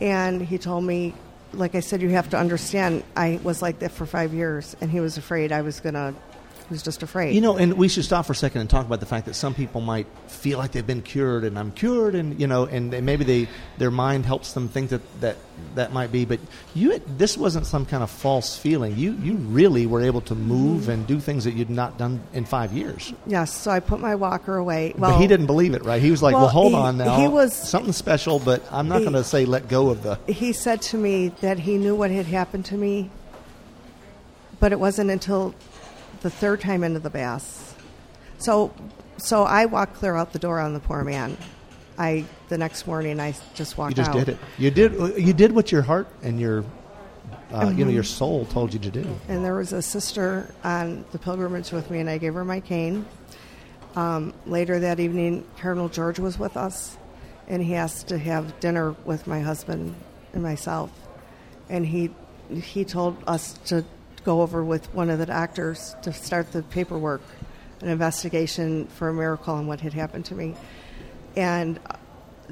And 0.00 0.42
he 0.42 0.58
told 0.58 0.82
me, 0.82 1.14
like 1.52 1.76
I 1.76 1.80
said, 1.80 2.02
you 2.02 2.08
have 2.08 2.28
to 2.30 2.36
understand, 2.36 3.04
I 3.16 3.38
was 3.44 3.62
like 3.62 3.78
that 3.78 3.92
for 3.92 4.04
five 4.04 4.34
years, 4.34 4.74
and 4.80 4.90
he 4.90 4.98
was 4.98 5.16
afraid 5.16 5.52
I 5.52 5.62
was 5.62 5.78
going 5.78 5.94
to, 5.94 6.12
was 6.70 6.82
just 6.82 7.02
afraid. 7.02 7.34
You 7.34 7.40
know, 7.40 7.56
and 7.56 7.74
we 7.74 7.88
should 7.88 8.04
stop 8.04 8.26
for 8.26 8.32
a 8.32 8.36
second 8.36 8.60
and 8.62 8.70
talk 8.70 8.86
about 8.86 9.00
the 9.00 9.06
fact 9.06 9.26
that 9.26 9.34
some 9.34 9.54
people 9.54 9.80
might 9.80 10.06
feel 10.28 10.58
like 10.58 10.72
they've 10.72 10.86
been 10.86 11.02
cured, 11.02 11.44
and 11.44 11.58
I'm 11.58 11.72
cured, 11.72 12.14
and 12.14 12.40
you 12.40 12.46
know, 12.46 12.64
and 12.64 12.92
they- 12.92 13.00
maybe 13.00 13.24
they 13.24 13.48
their 13.78 13.90
mind 13.90 14.24
helps 14.26 14.52
them 14.54 14.68
think 14.68 14.90
that 14.90 15.02
that, 15.20 15.36
that 15.74 15.92
might 15.92 16.10
be. 16.10 16.24
But 16.24 16.40
you, 16.74 17.00
this 17.06 17.36
wasn't 17.36 17.66
some 17.66 17.84
kind 17.86 18.02
of 18.02 18.10
false 18.10 18.56
feeling. 18.56 18.96
You 18.96 19.12
you 19.12 19.34
really 19.34 19.86
were 19.86 20.00
able 20.00 20.20
to 20.22 20.34
move 20.34 20.88
and 20.88 21.06
do 21.06 21.20
things 21.20 21.44
that 21.44 21.52
you'd 21.54 21.70
not 21.70 21.98
done 21.98 22.20
in 22.32 22.44
five 22.44 22.72
years. 22.72 23.12
yes, 23.26 23.52
so 23.54 23.70
I 23.70 23.80
put 23.80 24.00
my 24.00 24.14
walker 24.14 24.56
away. 24.56 24.94
Well, 24.96 25.12
but 25.12 25.20
he 25.20 25.26
didn't 25.26 25.46
believe 25.46 25.74
it, 25.74 25.84
right? 25.84 26.00
He 26.00 26.10
was 26.10 26.22
like, 26.22 26.32
"Well, 26.34 26.42
Well, 26.44 26.50
hold 26.50 26.72
he- 26.72 26.78
on 26.78 26.96
now, 26.98 27.16
he 27.20 27.28
was- 27.28 27.54
something 27.54 27.92
special." 27.92 28.38
But 28.38 28.62
I'm 28.72 28.88
not 28.88 29.00
going 29.00 29.12
to 29.12 29.24
say 29.24 29.44
let 29.44 29.68
go 29.68 29.90
of 29.90 30.02
the. 30.02 30.18
he 30.26 30.52
said 30.52 30.82
to 30.82 30.96
me 30.96 31.28
that 31.40 31.58
he 31.60 31.78
knew 31.78 31.94
what 31.94 32.10
had 32.10 32.26
happened 32.26 32.64
to 32.66 32.76
me, 32.76 33.10
but 34.60 34.72
it 34.72 34.80
wasn't 34.80 35.10
until 35.10 35.54
the 36.24 36.30
third 36.30 36.58
time 36.60 36.82
into 36.82 36.98
the 36.98 37.10
bath. 37.10 37.78
So, 38.38 38.72
so 39.18 39.42
I 39.44 39.66
walked 39.66 39.96
clear 39.96 40.16
out 40.16 40.32
the 40.32 40.38
door 40.38 40.58
on 40.58 40.72
the 40.72 40.80
poor 40.80 41.04
man. 41.04 41.36
I 41.98 42.24
the 42.48 42.56
next 42.58 42.86
morning 42.86 43.20
I 43.20 43.34
just 43.54 43.76
walked 43.78 43.90
You 43.92 43.96
just 43.96 44.10
out. 44.10 44.16
did 44.16 44.28
it. 44.30 44.38
You 44.58 44.70
did. 44.70 44.92
You 45.18 45.32
did 45.34 45.52
what 45.52 45.70
your 45.70 45.82
heart 45.82 46.08
and 46.22 46.40
your, 46.40 46.60
uh, 46.60 46.62
you 46.62 46.64
know, 47.52 47.66
Mm-hmm. 47.68 47.90
your 47.90 48.02
soul 48.02 48.46
told 48.46 48.72
you 48.72 48.80
to 48.80 48.90
do. 48.90 49.06
And 49.28 49.44
there 49.44 49.54
was 49.54 49.72
a 49.74 49.82
sister 49.82 50.52
on 50.64 51.04
the 51.12 51.18
pilgrimage 51.18 51.70
with 51.72 51.90
me, 51.90 52.00
and 52.00 52.08
I 52.10 52.16
gave 52.18 52.34
her 52.34 52.44
my 52.44 52.60
cane. 52.60 53.06
Um, 53.94 54.32
later 54.46 54.80
that 54.80 54.98
evening, 54.98 55.46
Colonel 55.58 55.88
George 55.88 56.18
was 56.18 56.36
with 56.38 56.56
us, 56.56 56.96
and 57.46 57.62
he 57.62 57.74
asked 57.76 58.08
to 58.08 58.18
have 58.18 58.58
dinner 58.58 58.96
with 59.04 59.26
my 59.26 59.40
husband 59.40 59.94
and 60.32 60.42
myself. 60.42 60.90
And 61.68 61.86
he 61.86 62.10
he 62.50 62.84
told 62.84 63.16
us 63.26 63.52
to 63.66 63.84
go 64.24 64.42
over 64.42 64.64
with 64.64 64.92
one 64.94 65.10
of 65.10 65.18
the 65.18 65.26
doctors 65.26 65.94
to 66.02 66.12
start 66.12 66.52
the 66.52 66.62
paperwork, 66.62 67.22
an 67.80 67.88
investigation 67.88 68.86
for 68.86 69.08
a 69.08 69.14
miracle 69.14 69.56
and 69.56 69.68
what 69.68 69.80
had 69.80 69.92
happened 69.92 70.24
to 70.26 70.34
me. 70.34 70.54
And 71.36 71.78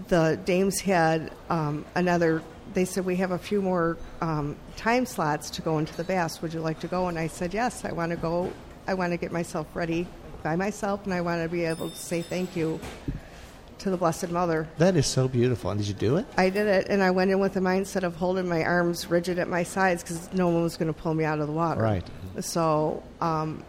the 0.08 0.38
dames 0.44 0.80
had 0.80 1.32
um, 1.48 1.85
another. 1.94 2.42
They 2.74 2.85
said 2.85 3.04
we 3.04 3.16
have 3.16 3.30
a 3.30 3.38
few 3.38 3.61
more 3.61 3.98
um, 4.20 4.56
time 4.76 5.06
slots 5.06 5.50
to 5.50 5.62
go 5.62 5.78
into 5.78 5.94
the 5.96 6.04
baths. 6.04 6.40
Would 6.42 6.54
you 6.54 6.61
like 6.61 6.80
to 6.80 6.88
go? 6.88 7.08
And 7.08 7.18
I 7.18 7.26
said 7.26 7.52
yes. 7.52 7.85
I 7.85 7.92
want 7.92 8.11
to 8.11 8.16
go. 8.16 8.52
I 8.87 8.94
want 8.94 9.12
to 9.12 9.16
get 9.16 9.32
myself 9.32 9.66
ready 9.74 10.06
by 10.42 10.56
myself, 10.56 11.04
and 11.04 11.14
I 11.14 11.20
want 11.20 11.42
to 11.42 11.48
be 11.48 11.64
able 11.64 11.90
to 11.90 11.96
say 11.96 12.22
thank 12.22 12.56
you 12.56 12.80
to 13.83 13.90
the 13.90 13.97
Blessed 13.97 14.31
Mother. 14.31 14.68
That 14.79 14.97
is 14.97 15.07
so 15.07 15.29
beautiful. 15.29 15.71
And 15.71 15.79
did 15.79 15.88
you 15.88 15.95
do 15.95 16.16
it? 16.16 16.27
I 16.37 16.51
did 16.51 16.66
it, 16.68 16.87
and 16.88 17.03
I 17.03 17.11
went 17.11 17.31
in 17.31 17.40
with 17.40 17.55
the 17.55 17.61
mindset 17.61 18.05
of 18.05 18.14
holding 18.16 18.49
my 18.49 18.62
arms 18.62 19.11
rigid 19.11 19.38
at 19.38 19.49
my 19.49 19.64
sides 19.64 20.03
because 20.03 20.33
no 20.33 20.49
one 20.49 20.62
was 20.62 20.77
going 20.77 20.92
to 20.92 20.99
pull 20.99 21.14
me 21.14 21.25
out 21.25 21.40
of 21.40 21.49
the 21.49 21.53
water. 21.53 21.83
Right. 21.83 22.07
So 22.40 23.03
um, 23.21 23.64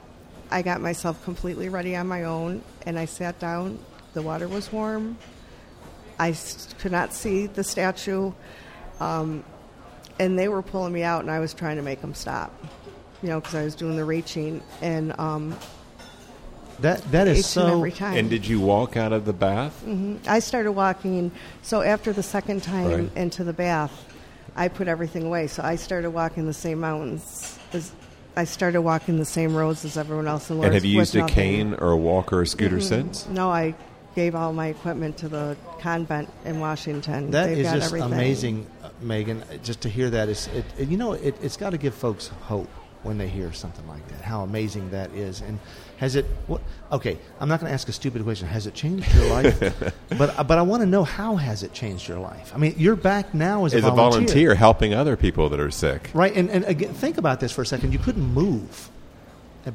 I 0.52 0.62
got 0.62 0.82
myself 0.82 1.24
completely 1.24 1.70
ready 1.70 1.96
on 1.96 2.08
my 2.08 2.26
own, 2.26 2.62
and 2.86 2.98
I 2.98 3.06
sat 3.06 3.40
down. 3.40 3.80
The 4.14 4.22
water 4.22 4.48
was 4.48 4.72
warm. 4.72 5.18
I 6.20 6.36
could 6.78 6.92
not 6.92 7.12
see 7.12 7.48
the 7.48 7.64
statue, 7.64 8.32
um, 9.00 9.44
and 10.20 10.38
they 10.38 10.48
were 10.48 10.62
pulling 10.62 10.94
me 10.94 11.02
out, 11.02 11.22
and 11.22 11.32
I 11.32 11.40
was 11.40 11.56
trying 11.56 11.78
to 11.78 11.82
make 11.82 12.02
them 12.02 12.14
stop. 12.14 12.54
You 13.24 13.30
know, 13.30 13.40
because 13.40 13.56
I 13.56 13.64
was 13.64 13.74
doing 13.74 13.96
the 13.96 14.06
reaching, 14.06 14.62
and 14.82 15.18
um, 15.20 15.58
That 16.80 17.02
that 17.12 17.28
is 17.28 17.46
so. 17.46 17.64
and 17.66 17.72
every 17.74 17.92
time. 17.92 18.18
And 18.18 18.30
did 18.30 18.46
you 18.48 18.60
walk 18.60 18.98
out 18.98 19.14
of 19.14 19.26
the 19.26 19.34
bath? 19.34 19.84
I 20.28 20.40
started 20.40 20.72
walking. 20.74 21.32
So 21.62 21.82
after 21.82 22.12
the 22.14 22.24
second 22.24 22.64
time 22.64 22.88
Right. 22.92 23.10
into 23.16 23.44
the 23.44 23.54
bath, 23.54 23.92
I 24.56 24.68
put 24.68 24.88
everything 24.88 25.24
away. 25.24 25.48
So 25.48 25.64
I 25.64 25.76
started 25.76 26.12
walking 26.12 26.46
the 26.46 26.54
same 26.54 26.80
mountains. 26.80 27.58
As, 27.74 27.92
I 28.36 28.46
started 28.46 28.82
walking 28.82 29.18
the 29.18 29.26
same 29.26 29.56
roads 29.56 29.86
as 29.86 29.96
everyone 29.98 30.28
else. 30.28 30.50
And, 30.50 30.64
And 30.64 30.74
have 30.74 30.84
you 30.86 30.98
used 31.00 31.16
a 31.16 31.20
nothing. 31.20 31.36
cane 31.36 31.74
or 31.76 31.92
a 31.92 31.98
walker 31.98 32.38
or 32.40 32.42
a 32.42 32.48
scooter 32.48 32.82
since? 32.82 33.28
No, 33.30 33.50
I 33.52 33.76
gave 34.16 34.34
all 34.36 34.54
my 34.54 34.68
equipment 34.68 35.18
to 35.18 35.28
the 35.28 35.56
convent 35.80 36.30
in 36.46 36.60
Washington. 36.60 37.32
That 37.32 37.48
They've 37.48 37.60
is 37.60 37.64
got 37.68 37.76
just 37.76 37.86
everything. 37.88 38.14
amazing, 38.14 38.68
uh, 38.84 38.90
Megan. 39.02 39.44
Just 39.64 39.82
to 39.82 39.90
hear 39.90 40.10
that 40.12 40.30
is, 40.30 40.48
it, 40.48 40.66
it- 40.78 40.88
you 40.90 40.98
know, 40.98 41.14
it, 41.14 41.36
it's 41.42 41.58
got 41.58 41.72
to 41.72 41.78
give 41.78 41.94
folks 41.96 42.28
hope 42.44 42.70
when 43.04 43.18
they 43.18 43.28
hear 43.28 43.52
something 43.54 43.88
like 43.88 44.08
that. 44.10 44.22
How 44.22 44.44
amazing 44.44 44.92
that 44.92 45.12
is, 45.12 45.42
and 45.42 45.60
has 45.98 46.16
it? 46.16 46.26
What, 46.48 46.62
okay, 46.92 47.18
I'm 47.40 47.50
not 47.50 47.60
going 47.60 47.70
to 47.70 47.74
ask 47.74 47.88
a 47.90 47.92
stupid 47.92 48.24
question. 48.24 48.48
Has 48.48 48.68
it 48.68 48.74
changed 48.74 49.14
your 49.14 49.30
life? 49.30 49.60
but 50.18 50.48
but 50.48 50.58
I 50.58 50.62
want 50.62 50.82
to 50.82 50.88
know 50.88 51.04
how 51.04 51.36
has 51.36 51.64
it 51.64 51.74
changed 51.74 52.08
your 52.08 52.20
life? 52.20 52.52
I 52.54 52.58
mean, 52.58 52.76
you're 52.78 52.96
back 52.96 53.34
now 53.34 53.66
as 53.66 53.74
a 53.74 53.78
As 53.78 53.84
a 53.84 53.92
volunteer, 53.92 54.10
volunteer 54.12 54.56
helping 54.56 54.94
other 54.94 55.16
people 55.16 55.50
that 55.50 55.60
are 55.60 55.72
sick. 55.72 56.10
right? 56.14 56.36
And 56.36 56.50
and 56.50 56.66
again, 56.66 56.94
think 56.94 57.18
about 57.18 57.40
this 57.40 57.52
for 57.52 57.62
a 57.62 57.66
second. 57.66 57.92
You 57.94 58.00
couldn't 58.00 58.34
move, 58.34 58.90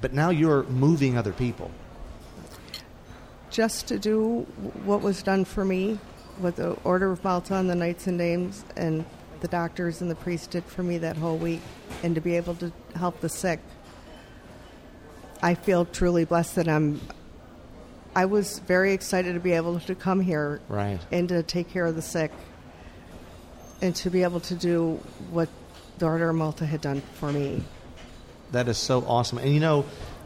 but 0.01 0.13
now 0.13 0.31
you're 0.31 0.65
moving 0.65 1.17
other 1.17 1.33
people. 1.33 1.71
Just 3.51 3.89
to 3.89 3.99
do 3.99 4.41
what 4.85 5.01
was 5.01 5.23
done 5.23 5.45
for 5.45 5.65
me, 5.65 5.99
with 6.41 6.57
the 6.57 6.73
Order 6.85 7.13
of 7.13 7.23
Malta 7.25 7.55
and 7.55 7.69
the 7.69 7.75
Knights 7.75 8.07
and 8.07 8.19
Dames 8.19 8.65
and 8.77 9.05
the 9.41 9.49
doctors 9.49 10.01
and 10.01 10.11
the 10.11 10.15
priests 10.15 10.47
did 10.47 10.65
for 10.65 10.83
me 10.83 10.99
that 10.99 11.17
whole 11.17 11.37
week, 11.37 11.61
and 12.03 12.15
to 12.15 12.21
be 12.21 12.37
able 12.37 12.55
to 12.57 12.73
help 12.97 13.21
the 13.21 13.29
sick. 13.29 13.61
I 15.43 15.55
feel 15.55 15.85
truly 15.85 16.25
blessed 16.25 16.57
that 16.57 16.69
I'm. 16.69 17.01
I 18.15 18.25
was 18.25 18.59
very 18.61 18.93
excited 18.93 19.35
to 19.35 19.41
be 19.41 19.53
able 19.53 19.79
to 19.81 19.95
come 19.95 20.21
here 20.21 20.61
Right. 20.69 20.99
and 21.13 21.29
to 21.29 21.43
take 21.43 21.71
care 21.71 21.87
of 21.87 21.95
the 21.95 22.03
sick, 22.03 22.33
and 23.81 23.95
to 23.97 24.11
be 24.11 24.23
able 24.23 24.41
to 24.41 24.55
do 24.55 25.01
what 25.31 25.49
the 25.99 26.07
Order 26.07 26.31
of 26.31 26.37
Malta 26.37 26.67
had 26.67 26.81
done 26.81 27.01
for 27.15 27.31
me. 27.33 27.63
That 28.53 28.67
is 28.69 28.79
so 28.79 29.05
awesome. 29.07 29.39
And 29.39 29.53
you 29.53 29.61
know, 29.61 29.85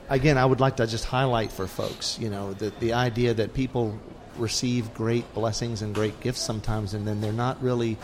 again, 0.08 0.38
I 0.38 0.44
would 0.44 0.60
like 0.60 0.76
to 0.76 0.86
just 0.86 1.04
highlight 1.04 1.52
for 1.52 1.66
folks, 1.66 2.18
you 2.18 2.30
know, 2.30 2.54
the 2.54 2.72
the 2.80 2.92
idea 2.94 3.34
that 3.34 3.52
people 3.52 3.98
receive 4.38 4.94
great 4.94 5.30
blessings 5.34 5.82
and 5.82 5.94
great 5.94 6.18
gifts 6.20 6.40
sometimes, 6.40 6.94
and 6.94 7.06
then 7.06 7.20
they're 7.20 7.32
not 7.32 7.62
really 7.62 7.98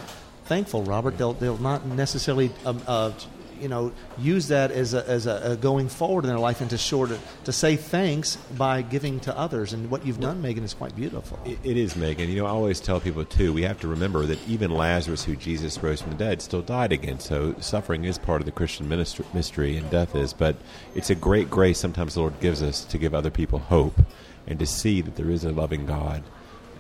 thankful. 0.48 0.82
Robert, 0.82 1.18
they'll 1.18 1.34
they'll 1.34 1.58
not 1.58 1.87
necessarily. 1.87 2.50
Um, 2.64 2.82
uh, 2.87 3.12
you 3.61 3.68
know, 3.68 3.92
use 4.18 4.48
that 4.48 4.70
as 4.70 4.94
a, 4.94 5.04
as 5.08 5.26
a, 5.26 5.52
a 5.52 5.56
going 5.56 5.88
forward 5.88 6.24
in 6.24 6.28
their 6.28 6.38
life, 6.38 6.61
and 6.61 6.70
to 6.70 7.18
to 7.44 7.52
say 7.52 7.76
thanks 7.76 8.37
by 8.56 8.82
giving 8.82 9.20
to 9.20 9.37
others. 9.37 9.72
And 9.72 9.90
what 9.90 10.06
you've 10.06 10.20
done, 10.20 10.40
Megan, 10.40 10.64
is 10.64 10.74
quite 10.74 10.94
beautiful. 10.94 11.38
It 11.44 11.58
it 11.64 11.76
is, 11.76 11.96
Megan. 11.96 12.28
You 12.28 12.37
know, 12.37 12.46
I 12.46 12.50
always 12.50 12.80
tell 12.80 13.00
people, 13.00 13.24
too, 13.24 13.52
we 13.52 13.62
have 13.62 13.80
to 13.80 13.88
remember 13.88 14.26
that 14.26 14.38
even 14.48 14.70
Lazarus, 14.70 15.24
who 15.24 15.37
Jesus 15.37 15.82
rose 15.82 16.00
from 16.00 16.12
the 16.12 16.18
dead, 16.18 16.40
still 16.40 16.62
died 16.62 16.92
again. 16.92 17.18
So 17.18 17.54
suffering 17.61 18.04
is 18.04 18.18
part 18.18 18.40
of 18.40 18.46
the 18.46 18.52
Christian 18.52 18.88
ministry, 18.88 19.24
mystery, 19.34 19.76
and 19.76 19.90
death 19.90 20.14
is. 20.14 20.32
But 20.32 20.56
it's 20.94 21.11
a 21.11 21.14
great 21.14 21.50
grace 21.50 21.78
sometimes 21.78 22.14
the 22.14 22.20
Lord 22.20 22.38
gives 22.40 22.62
us 22.62 22.84
to 22.84 22.98
give 22.98 23.14
other 23.14 23.30
people 23.30 23.58
hope 23.58 24.00
and 24.46 24.58
to 24.58 24.66
see 24.66 25.00
that 25.00 25.16
there 25.16 25.30
is 25.30 25.44
a 25.44 25.50
loving 25.50 25.84
God. 25.84 26.22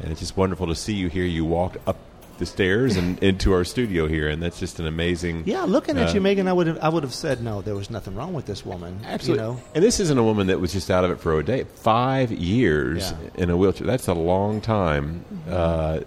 And 0.00 0.12
it's 0.12 0.20
just 0.20 0.36
wonderful 0.36 0.68
to 0.68 0.76
see 0.76 0.94
you 0.94 1.08
here. 1.08 1.24
You 1.24 1.44
walked 1.44 1.76
up 1.88 1.98
the 2.38 2.46
stairs 2.46 2.96
and 2.96 3.18
into 3.22 3.52
our 3.52 3.64
studio 3.64 4.06
here, 4.06 4.28
and 4.28 4.42
that's 4.42 4.58
just 4.58 4.78
an 4.80 4.86
amazing. 4.86 5.42
Yeah, 5.46 5.64
looking 5.64 5.98
at 5.98 6.10
uh, 6.10 6.12
you, 6.14 6.20
Megan, 6.20 6.48
I 6.48 6.52
would 6.52 6.66
have 6.66 6.78
I 6.80 6.88
would 6.88 7.02
have 7.02 7.14
said 7.14 7.42
no. 7.42 7.60
There 7.62 7.74
was 7.74 7.90
nothing 7.90 8.14
wrong 8.14 8.32
with 8.32 8.46
this 8.46 8.64
woman. 8.64 9.00
Absolutely. 9.04 9.44
You 9.44 9.50
know, 9.52 9.60
And 9.74 9.84
this 9.84 10.00
isn't 10.00 10.16
a 10.18 10.22
woman 10.22 10.46
that 10.48 10.60
was 10.60 10.72
just 10.72 10.90
out 10.90 11.04
of 11.04 11.10
it 11.10 11.20
for 11.20 11.38
a 11.38 11.44
day. 11.44 11.64
Five 11.64 12.30
years 12.32 13.10
Yeah. 13.12 13.16
in 13.42 13.50
a 13.50 13.56
wheelchair. 13.56 13.86
That's 13.86 14.08
a 14.08 14.14
long 14.14 14.60
time 14.60 15.24
uh, 15.48 16.00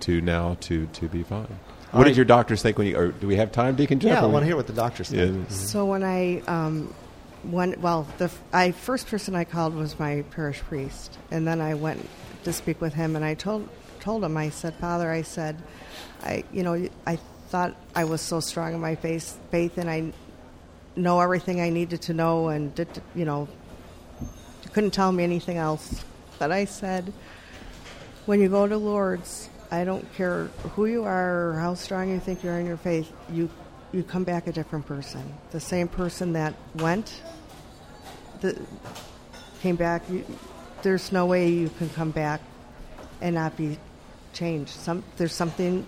to 0.00 0.20
now 0.20 0.56
to, 0.60 0.86
to 0.86 1.08
be 1.08 1.22
fine. 1.22 1.46
All 1.92 1.98
what 2.00 2.04
right. 2.04 2.04
did 2.08 2.16
your 2.16 2.24
doctors 2.24 2.60
think 2.62 2.76
when 2.76 2.88
you? 2.88 2.96
Or 2.96 3.08
do 3.12 3.26
we 3.28 3.36
have 3.36 3.52
time, 3.52 3.76
Deacon 3.76 4.00
Jeff? 4.00 4.10
yeah, 4.14 4.22
I 4.22 4.26
want 4.26 4.42
to 4.42 4.46
hear 4.46 4.56
what 4.56 4.66
the 4.66 4.72
doctors 4.72 5.08
said. 5.08 5.34
Yeah. 5.34 5.48
So 5.48 5.86
when 5.86 6.02
I, 6.02 6.40
um, 6.48 6.92
when 7.44 7.80
well, 7.80 8.08
the 8.18 8.24
f- 8.24 8.40
I 8.52 8.72
first 8.72 9.06
person 9.06 9.34
I 9.36 9.44
called 9.44 9.74
was 9.76 9.96
my 9.98 10.24
parish 10.32 10.60
priest, 10.62 11.16
and 11.30 11.46
then 11.46 11.60
I 11.60 11.74
went 11.74 12.08
to 12.42 12.52
speak 12.52 12.80
with 12.80 12.94
him, 12.94 13.14
and 13.14 13.24
I 13.24 13.34
told 13.34 13.68
told 14.04 14.22
him, 14.22 14.36
I 14.36 14.50
said, 14.50 14.74
Father, 14.74 15.10
I 15.10 15.22
said, 15.22 15.56
I, 16.22 16.44
you 16.52 16.62
know, 16.62 16.88
I 17.06 17.16
thought 17.48 17.74
I 17.96 18.04
was 18.04 18.20
so 18.20 18.38
strong 18.38 18.74
in 18.74 18.80
my 18.80 18.96
faith, 18.96 19.38
faith, 19.50 19.78
and 19.78 19.88
I 19.88 20.12
know 20.94 21.20
everything 21.20 21.62
I 21.62 21.70
needed 21.70 22.02
to 22.02 22.12
know, 22.12 22.48
and 22.48 22.74
did, 22.74 22.88
you 23.14 23.24
know, 23.24 23.48
you 24.20 24.70
couldn't 24.74 24.90
tell 24.90 25.10
me 25.10 25.24
anything 25.24 25.56
else. 25.56 26.04
But 26.38 26.52
I 26.52 26.66
said, 26.66 27.14
when 28.26 28.42
you 28.42 28.50
go 28.50 28.68
to 28.68 28.76
Lourdes, 28.76 29.48
I 29.70 29.84
don't 29.84 30.06
care 30.14 30.44
who 30.74 30.84
you 30.84 31.04
are 31.04 31.48
or 31.48 31.58
how 31.58 31.72
strong 31.72 32.10
you 32.10 32.20
think 32.20 32.44
you 32.44 32.50
are 32.50 32.60
in 32.60 32.66
your 32.66 32.76
faith, 32.76 33.10
you 33.32 33.48
you 33.92 34.02
come 34.02 34.24
back 34.24 34.48
a 34.48 34.52
different 34.52 34.86
person. 34.86 35.22
The 35.52 35.60
same 35.60 35.86
person 35.86 36.32
that 36.32 36.52
went, 36.74 37.22
the, 38.40 38.60
came 39.62 39.76
back. 39.76 40.02
You, 40.10 40.26
there's 40.82 41.12
no 41.12 41.26
way 41.26 41.48
you 41.48 41.70
can 41.78 41.88
come 41.90 42.10
back 42.10 42.40
and 43.20 43.36
not 43.36 43.56
be 43.56 43.78
changed. 44.34 44.70
Some 44.70 45.02
there's 45.16 45.34
something 45.34 45.86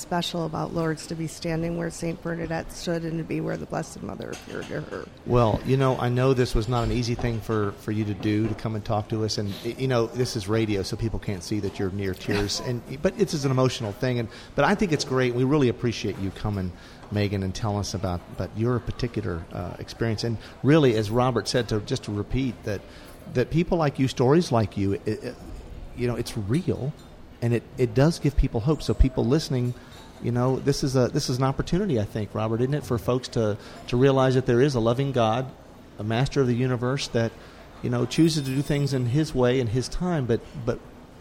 special 0.00 0.46
about 0.46 0.74
Lourdes 0.74 1.06
to 1.08 1.14
be 1.14 1.26
standing 1.26 1.76
where 1.76 1.90
Saint 1.90 2.22
Bernadette 2.22 2.72
stood 2.72 3.04
and 3.04 3.18
to 3.18 3.24
be 3.24 3.40
where 3.40 3.56
the 3.56 3.66
Blessed 3.66 4.02
Mother 4.02 4.30
appeared 4.30 4.66
to 4.68 4.80
her. 4.80 5.06
Well, 5.26 5.60
you 5.66 5.76
know, 5.76 5.98
I 5.98 6.08
know 6.08 6.32
this 6.32 6.54
was 6.54 6.68
not 6.68 6.84
an 6.84 6.92
easy 6.92 7.14
thing 7.14 7.40
for, 7.40 7.72
for 7.72 7.92
you 7.92 8.04
to 8.04 8.14
do 8.14 8.48
to 8.48 8.54
come 8.54 8.74
and 8.74 8.84
talk 8.84 9.08
to 9.10 9.24
us, 9.24 9.38
and 9.38 9.52
you 9.64 9.88
know, 9.88 10.06
this 10.06 10.36
is 10.36 10.48
radio, 10.48 10.82
so 10.82 10.96
people 10.96 11.18
can't 11.18 11.42
see 11.42 11.60
that 11.60 11.78
you're 11.78 11.90
near 11.90 12.14
tears, 12.14 12.60
and 12.66 12.82
but 13.02 13.14
it's 13.18 13.44
an 13.44 13.50
emotional 13.50 13.92
thing, 13.92 14.18
and 14.18 14.28
but 14.54 14.64
I 14.64 14.74
think 14.74 14.92
it's 14.92 15.04
great. 15.04 15.34
We 15.34 15.44
really 15.44 15.68
appreciate 15.68 16.18
you 16.18 16.30
coming, 16.30 16.72
Megan, 17.10 17.42
and 17.42 17.54
telling 17.54 17.80
us 17.80 17.94
about 17.94 18.20
but 18.36 18.50
your 18.56 18.78
particular 18.78 19.44
uh, 19.52 19.74
experience, 19.78 20.24
and 20.24 20.38
really, 20.62 20.96
as 20.96 21.10
Robert 21.10 21.48
said, 21.48 21.68
to 21.68 21.80
just 21.80 22.04
to 22.04 22.12
repeat 22.12 22.62
that 22.64 22.80
that 23.34 23.50
people 23.50 23.78
like 23.78 23.98
you, 23.98 24.08
stories 24.08 24.50
like 24.50 24.76
you, 24.76 24.94
it, 24.94 25.06
it, 25.06 25.34
you 25.96 26.08
know, 26.08 26.16
it's 26.16 26.36
real, 26.36 26.92
and 27.42 27.54
it, 27.54 27.62
it 27.78 27.94
does 27.94 28.18
give 28.18 28.36
people 28.36 28.60
hope. 28.60 28.82
So 28.82 28.94
people 28.94 29.24
listening, 29.24 29.74
you 30.22 30.32
know, 30.32 30.58
this 30.58 30.84
is 30.84 30.96
a 30.96 31.08
this 31.08 31.30
is 31.30 31.38
an 31.38 31.44
opportunity, 31.44 31.98
I 31.98 32.04
think, 32.04 32.34
Robert, 32.34 32.60
isn't 32.60 32.74
it, 32.74 32.84
for 32.84 32.98
folks 32.98 33.28
to 33.28 33.56
to 33.88 33.96
realize 33.96 34.34
that 34.34 34.46
there 34.46 34.60
is 34.60 34.74
a 34.74 34.80
loving 34.80 35.12
God, 35.12 35.50
a 35.98 36.04
Master 36.04 36.40
of 36.40 36.46
the 36.46 36.54
universe 36.54 37.08
that 37.08 37.32
you 37.82 37.90
know 37.90 38.06
chooses 38.06 38.44
to 38.44 38.50
do 38.50 38.62
things 38.62 38.92
in 38.92 39.06
His 39.06 39.34
way 39.34 39.60
and 39.60 39.68
His 39.68 39.88
time, 39.88 40.26
but 40.26 40.40
but 40.64 40.78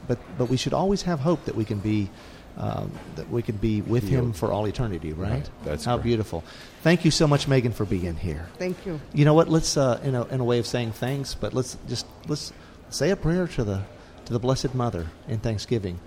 but 0.07 0.19
but 0.37 0.49
we 0.49 0.57
should 0.57 0.73
always 0.73 1.03
have 1.03 1.19
hope 1.19 1.45
that 1.45 1.55
we 1.55 1.65
can 1.65 1.79
be. 1.79 2.09
Um, 2.57 2.91
that 3.15 3.29
we 3.29 3.41
can 3.41 3.55
be 3.55 3.81
with 3.81 4.03
him 4.09 4.33
for 4.33 4.51
all 4.51 4.65
eternity, 4.67 5.13
right? 5.13 5.31
Right. 5.31 5.49
That's 5.63 5.85
how 5.85 5.93
correct. 5.93 6.03
beautiful. 6.03 6.43
Thank 6.81 7.05
you 7.05 7.11
so 7.11 7.25
much, 7.25 7.47
Megan, 7.47 7.71
for 7.71 7.85
being 7.85 8.17
here. 8.17 8.47
Thank 8.57 8.85
you. 8.85 8.99
You 9.13 9.23
know 9.23 9.33
what? 9.33 9.47
Let's 9.47 9.77
uh, 9.77 10.01
in 10.03 10.13
a 10.13 10.25
in 10.25 10.41
a 10.41 10.43
way 10.43 10.59
of 10.59 10.67
saying 10.67 10.91
thanks, 10.91 11.35
but 11.35 11.53
let's 11.53 11.77
just 11.87 12.05
let's 12.27 12.51
say 12.89 13.11
a 13.11 13.15
prayer 13.15 13.47
to 13.47 13.63
the 13.63 13.83
to 14.29 14.33
the 14.33 14.39
Blessed 14.39 14.75
Mother 14.75 15.07
in 15.27 15.39
Thanksgiving. 15.39 15.95
In 15.95 16.01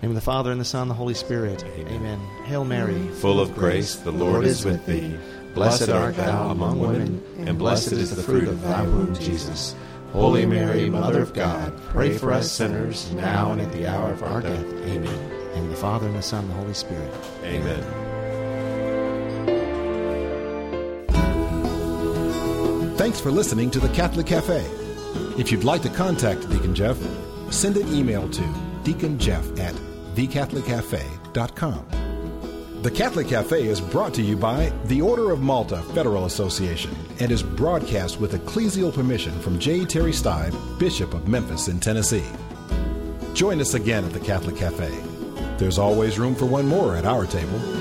the 0.00 0.02
name 0.02 0.10
of 0.10 0.16
the 0.16 0.20
Father 0.22 0.50
and 0.50 0.60
the 0.60 0.64
Son 0.64 0.82
and 0.82 0.90
the 0.90 0.94
Holy 0.96 1.14
Spirit. 1.14 1.64
Amen. 1.64 2.18
Hail 2.44 2.64
Mary, 2.64 3.00
Full 3.20 3.38
of 3.38 3.54
grace, 3.54 3.94
the 3.94 4.10
Lord 4.10 4.44
is 4.44 4.64
with 4.64 4.84
thee. 4.86 5.16
Blessed 5.54 5.88
art 5.88 6.16
thou 6.16 6.50
among 6.50 6.80
women, 6.80 7.22
and 7.46 7.56
blessed 7.56 7.92
is 7.92 8.16
the 8.16 8.22
fruit 8.24 8.48
of 8.48 8.60
thy 8.62 8.82
womb, 8.82 9.14
Jesus. 9.14 9.76
Holy 10.12 10.46
Mary, 10.46 10.90
Mother 10.90 11.22
of 11.22 11.32
God, 11.32 11.72
pray 11.90 12.18
for 12.18 12.32
us 12.32 12.50
sinners 12.50 13.12
now 13.12 13.52
and 13.52 13.60
at 13.60 13.70
the 13.70 13.86
hour 13.86 14.10
of 14.10 14.24
our 14.24 14.40
death. 14.40 14.64
Amen. 14.64 15.52
In 15.54 15.70
the 15.70 15.76
Father 15.76 16.08
and 16.08 16.16
the 16.16 16.22
Son 16.22 16.42
and 16.42 16.50
the 16.50 16.56
Holy 16.56 16.74
Spirit. 16.74 17.14
Amen. 17.44 17.84
Thanks 22.96 23.20
for 23.20 23.30
listening 23.30 23.70
to 23.70 23.78
the 23.78 23.90
Catholic 23.90 24.26
Cafe. 24.26 24.66
If 25.38 25.52
you'd 25.52 25.62
like 25.62 25.82
to 25.82 25.88
contact 25.88 26.50
Deacon 26.50 26.74
Jeff, 26.74 26.98
send 27.50 27.76
an 27.76 27.92
email 27.94 28.28
to 28.30 28.42
deaconjeff 28.84 29.58
at 29.58 29.74
thecatholiccafe.com. 30.14 31.86
The 32.82 32.90
Catholic 32.90 33.28
Cafe 33.28 33.66
is 33.66 33.78
brought 33.78 34.14
to 34.14 34.22
you 34.22 34.36
by 34.36 34.72
the 34.86 35.02
Order 35.02 35.32
of 35.32 35.42
Malta 35.42 35.82
Federal 35.94 36.24
Association 36.24 36.96
and 37.18 37.30
is 37.30 37.42
broadcast 37.42 38.18
with 38.18 38.32
ecclesial 38.32 38.92
permission 38.92 39.38
from 39.40 39.58
J. 39.58 39.84
Terry 39.84 40.12
Steib, 40.12 40.54
Bishop 40.78 41.12
of 41.12 41.28
Memphis 41.28 41.68
in 41.68 41.78
Tennessee. 41.78 42.24
Join 43.34 43.60
us 43.60 43.74
again 43.74 44.04
at 44.06 44.14
the 44.14 44.20
Catholic 44.20 44.56
Cafe. 44.56 44.90
There's 45.58 45.78
always 45.78 46.18
room 46.18 46.34
for 46.34 46.46
one 46.46 46.66
more 46.66 46.96
at 46.96 47.04
our 47.04 47.26
table. 47.26 47.79